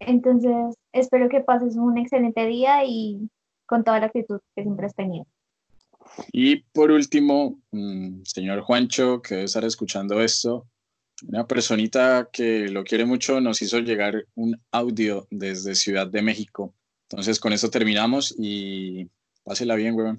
Entonces, 0.00 0.74
espero 0.92 1.28
que 1.28 1.40
pases 1.40 1.76
un 1.76 1.98
excelente 1.98 2.46
día 2.46 2.84
y 2.84 3.28
con 3.66 3.84
toda 3.84 4.00
la 4.00 4.06
actitud 4.06 4.40
que 4.54 4.62
siempre 4.62 4.86
has 4.86 4.94
tenido. 4.94 5.26
Y 6.32 6.62
por 6.72 6.90
último, 6.90 7.58
mm, 7.72 8.22
señor 8.24 8.60
Juancho, 8.62 9.20
que 9.22 9.34
debe 9.34 9.44
estar 9.46 9.64
escuchando 9.64 10.20
esto, 10.20 10.66
una 11.26 11.46
personita 11.46 12.28
que 12.30 12.68
lo 12.68 12.84
quiere 12.84 13.06
mucho 13.06 13.40
nos 13.40 13.62
hizo 13.62 13.78
llegar 13.78 14.26
un 14.34 14.60
audio 14.70 15.26
desde 15.30 15.74
Ciudad 15.74 16.06
de 16.06 16.22
México. 16.22 16.74
Entonces, 17.08 17.40
con 17.40 17.52
eso 17.52 17.70
terminamos 17.70 18.34
y 18.38 19.08
pásela 19.44 19.76
bien, 19.76 19.94
weón. 19.94 20.18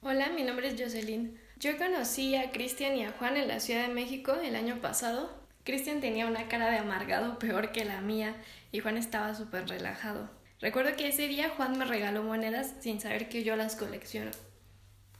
Hola, 0.00 0.30
mi 0.30 0.44
nombre 0.44 0.68
es 0.68 0.80
Jocelyn. 0.80 1.36
Yo 1.58 1.76
conocí 1.76 2.36
a 2.36 2.50
Cristian 2.52 2.96
y 2.96 3.04
a 3.04 3.12
Juan 3.12 3.36
en 3.36 3.48
la 3.48 3.60
Ciudad 3.60 3.86
de 3.86 3.92
México 3.92 4.34
el 4.42 4.54
año 4.54 4.80
pasado. 4.80 5.28
Cristian 5.64 6.00
tenía 6.00 6.26
una 6.26 6.48
cara 6.48 6.70
de 6.70 6.78
amargado 6.78 7.38
peor 7.38 7.72
que 7.72 7.84
la 7.84 8.00
mía 8.00 8.36
y 8.72 8.80
Juan 8.80 8.96
estaba 8.96 9.34
súper 9.34 9.68
relajado. 9.68 10.30
Recuerdo 10.60 10.96
que 10.96 11.08
ese 11.08 11.28
día 11.28 11.50
Juan 11.56 11.78
me 11.78 11.84
regaló 11.84 12.22
monedas 12.22 12.74
sin 12.80 13.00
saber 13.00 13.28
que 13.28 13.44
yo 13.44 13.56
las 13.56 13.76
colecciono. 13.76 14.30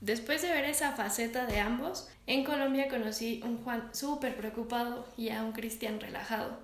Después 0.01 0.43
de 0.43 0.53
ver 0.53 0.65
esa 0.65 0.93
faceta 0.93 1.47
de 1.47 1.61
ambos, 1.61 2.09
en 2.27 2.45
Colombia 2.45 2.89
conocí 2.89 3.41
un 3.45 3.59
Juan 3.63 3.91
súper 3.93 4.37
preocupado 4.37 5.07
y 5.17 5.31
a 5.31 5.43
un 5.43 5.53
Cristian 5.53 6.01
relajado, 6.01 6.61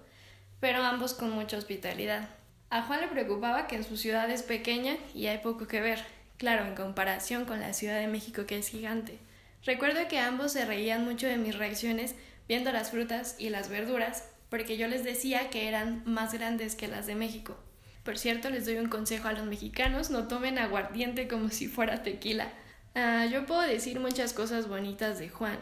pero 0.61 0.83
ambos 0.83 1.15
con 1.15 1.31
mucha 1.31 1.57
hospitalidad. 1.57 2.29
A 2.71 2.83
Juan 2.83 3.01
le 3.01 3.09
preocupaba 3.09 3.67
que 3.67 3.77
en 3.77 3.85
su 3.85 3.97
ciudad 3.97 4.31
es 4.31 4.43
pequeña 4.43 4.97
y 5.15 5.27
hay 5.27 5.39
poco 5.39 5.67
que 5.67 5.81
ver, 5.81 6.05
claro, 6.39 6.65
en 6.67 6.75
comparación 6.75 7.45
con 7.45 7.61
la 7.61 7.73
Ciudad 7.73 7.99
de 7.99 8.07
México 8.07 8.47
que 8.47 8.59
es 8.59 8.69
gigante. 8.69 9.19
Recuerdo 9.65 10.09
que 10.09 10.19
ambos 10.19 10.53
se 10.53 10.65
reían 10.65 11.05
mucho 11.05 11.27
de 11.27 11.37
mis 11.37 11.57
reacciones 11.57 12.15
viendo 12.49 12.73
las 12.73 12.91
frutas 12.91 13.37
y 13.39 13.49
las 13.49 13.69
verduras, 13.69 14.29
porque 14.55 14.77
yo 14.77 14.87
les 14.87 15.03
decía 15.03 15.51
que 15.51 15.67
eran 15.67 16.05
más 16.07 16.33
grandes 16.33 16.77
que 16.77 16.87
las 16.87 17.09
de 17.09 17.17
México. 17.17 17.57
Por 18.05 18.19
cierto, 18.19 18.51
les 18.51 18.67
doy 18.67 18.77
un 18.77 18.89
consejo 18.89 19.27
a 19.27 19.33
los 19.33 19.47
mexicanos, 19.47 20.11
no 20.11 20.29
tomen 20.29 20.59
aguardiente 20.59 21.27
como 21.27 21.49
si 21.51 21.67
fuera 21.67 22.05
tequila 22.05 22.53
Ah, 22.95 23.27
yo 23.27 23.47
puedo 23.47 23.63
decir 23.63 23.99
muchas 23.99 24.33
cosas 24.33 24.69
bonitas 24.69 25.19
de 25.19 25.29
Juan. 25.29 25.59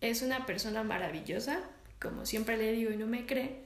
Es 0.00 0.22
una 0.22 0.46
persona 0.46 0.82
maravillosa, 0.82 1.60
como 2.00 2.24
siempre 2.24 2.56
le 2.56 2.72
digo 2.72 2.90
y 2.90 2.96
no 2.96 3.06
me 3.06 3.26
cree. 3.26 3.62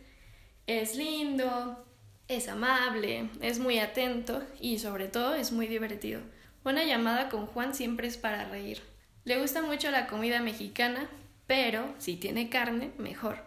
Es 0.66 0.96
lindo, 0.96 1.86
es 2.26 2.48
amable, 2.48 3.30
es 3.40 3.60
muy 3.60 3.78
atento 3.78 4.42
y 4.60 4.80
sobre 4.80 5.06
todo 5.06 5.36
es 5.36 5.52
muy 5.52 5.68
divertido. 5.68 6.20
Una 6.64 6.82
llamada 6.82 7.28
con 7.28 7.46
Juan 7.46 7.76
siempre 7.76 8.08
es 8.08 8.16
para 8.16 8.48
reír. 8.48 8.82
Le 9.22 9.38
gusta 9.38 9.62
mucho 9.62 9.92
la 9.92 10.08
comida 10.08 10.40
mexicana, 10.40 11.08
pero 11.46 11.94
si 11.98 12.16
tiene 12.16 12.50
carne, 12.50 12.90
mejor. 12.98 13.43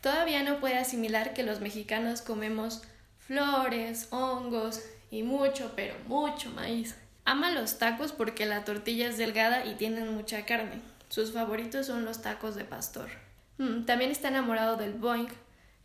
Todavía 0.00 0.42
no 0.42 0.60
puede 0.60 0.78
asimilar 0.78 1.34
que 1.34 1.42
los 1.42 1.60
mexicanos 1.60 2.22
comemos 2.22 2.82
flores, 3.18 4.08
hongos 4.10 4.82
y 5.10 5.22
mucho, 5.22 5.72
pero 5.76 5.94
mucho 6.06 6.50
maíz. 6.50 6.96
Ama 7.24 7.50
los 7.50 7.78
tacos 7.78 8.12
porque 8.12 8.46
la 8.46 8.64
tortilla 8.64 9.08
es 9.08 9.18
delgada 9.18 9.66
y 9.66 9.74
tienen 9.74 10.14
mucha 10.14 10.44
carne. 10.44 10.80
Sus 11.08 11.32
favoritos 11.32 11.86
son 11.86 12.04
los 12.04 12.22
tacos 12.22 12.54
de 12.54 12.64
pastor. 12.64 13.08
Mm, 13.58 13.84
también 13.84 14.10
está 14.10 14.28
enamorado 14.28 14.76
del 14.76 14.94
boing, 14.94 15.28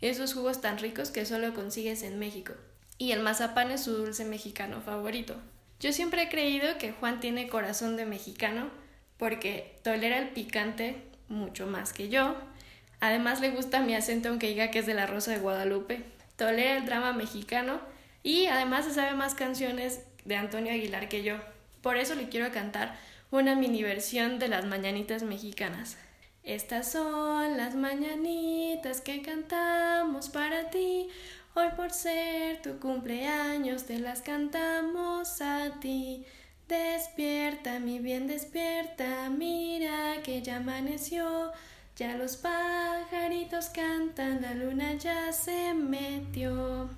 esos 0.02 0.34
jugos 0.34 0.62
tan 0.62 0.78
ricos 0.78 1.12
que 1.12 1.26
solo 1.26 1.54
consigues 1.54 2.04
en 2.04 2.20
México. 2.20 2.54
Y 2.98 3.12
el 3.12 3.22
mazapán 3.22 3.72
es 3.72 3.84
su 3.84 3.92
dulce 3.92 4.24
mexicano 4.24 4.82
favorito. 4.82 5.36
Yo 5.80 5.92
siempre 5.92 6.24
he 6.24 6.30
creído 6.30 6.78
que 6.78 6.94
Juan 6.94 7.20
tiene 7.20 7.50
corazón 7.50 7.98
de 7.98 8.06
mexicano 8.06 8.70
porque 9.18 9.80
tolera 9.84 10.18
el 10.20 10.30
picante 10.30 11.04
mucho 11.28 11.68
más 11.68 11.92
que 11.92 12.10
yo. 12.10 12.36
Además 13.00 13.42
le 13.42 13.52
gusta 13.52 13.80
mi 13.80 13.96
acento 13.96 14.30
aunque 14.30 14.48
diga 14.48 14.72
que 14.72 14.80
es 14.80 14.86
de 14.86 14.94
la 14.94 15.08
Rosa 15.08 15.32
de 15.32 15.40
Guadalupe. 15.40 16.04
Tolera 16.36 16.78
el 16.78 16.86
drama 16.86 17.14
mexicano 17.14 17.80
y 18.24 18.48
además 18.48 18.86
se 18.86 18.94
sabe 18.94 19.14
más 19.14 19.36
canciones 19.36 20.02
de 20.26 20.36
Antonio 20.36 20.74
Aguilar 20.74 21.08
que 21.08 21.24
yo. 21.24 21.36
Por 21.82 21.98
eso 21.98 22.16
le 22.16 22.30
quiero 22.30 22.52
cantar 22.52 22.98
una 23.32 23.56
mini 23.56 23.84
versión 23.84 24.40
de 24.40 24.48
las 24.48 24.66
mañanitas 24.66 25.24
mexicanas. 25.24 25.98
Estas 26.44 26.92
son 26.92 27.58
las 27.58 27.76
mañanitas 27.76 29.02
que 29.02 29.22
cantamos 29.22 30.30
para 30.30 30.70
ti. 30.70 31.08
Hoy 31.56 31.68
por 31.76 31.92
ser 31.92 32.62
tu 32.62 32.80
cumpleaños 32.80 33.86
te 33.86 33.98
las 33.98 34.22
cantamos 34.22 35.42
a 35.42 35.80
ti. 35.80 36.26
Despierta, 36.68 37.80
mi 37.80 38.00
bien, 38.00 38.28
despierta, 38.28 39.30
mira 39.30 40.22
que 40.24 40.42
ya 40.42 40.58
amaneció. 40.58 41.52
Ya 41.96 42.18
los 42.18 42.36
pajaritos 42.36 43.70
cantan, 43.70 44.42
la 44.42 44.54
luna 44.54 44.96
ya 44.96 45.32
se 45.32 45.74
metió. 45.74 46.90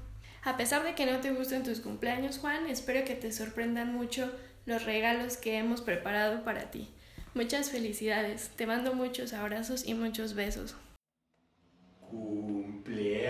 A 0.43 0.57
pesar 0.57 0.83
de 0.83 0.95
que 0.95 1.05
no 1.05 1.19
te 1.19 1.29
gusten 1.31 1.62
tus 1.62 1.81
cumpleaños, 1.81 2.39
Juan, 2.39 2.65
espero 2.65 3.05
que 3.05 3.13
te 3.13 3.31
sorprendan 3.31 3.93
mucho 3.93 4.31
los 4.65 4.86
regalos 4.86 5.38
que 5.38 5.60
hemos 5.60 5.81
preparado 5.81 6.43
para 6.43 6.71
ti. 6.71 6.89
Muchas 7.36 7.69
felicidades, 7.69 8.49
te 8.55 8.65
mando 8.65 8.95
muchos 8.95 9.33
abrazos 9.33 9.86
y 9.86 9.93
muchos 9.93 10.33
besos. 10.33 10.75
Cumpleaños 12.10 13.27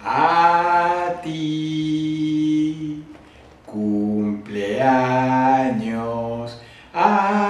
a 0.00 1.20
ti. 1.24 3.04
Cumpleaños 3.66 4.70
a 6.94 7.49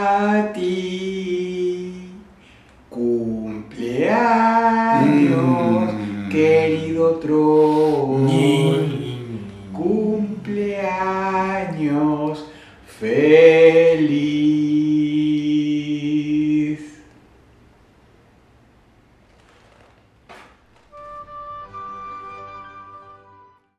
querido 6.31 7.09
otro 7.09 8.00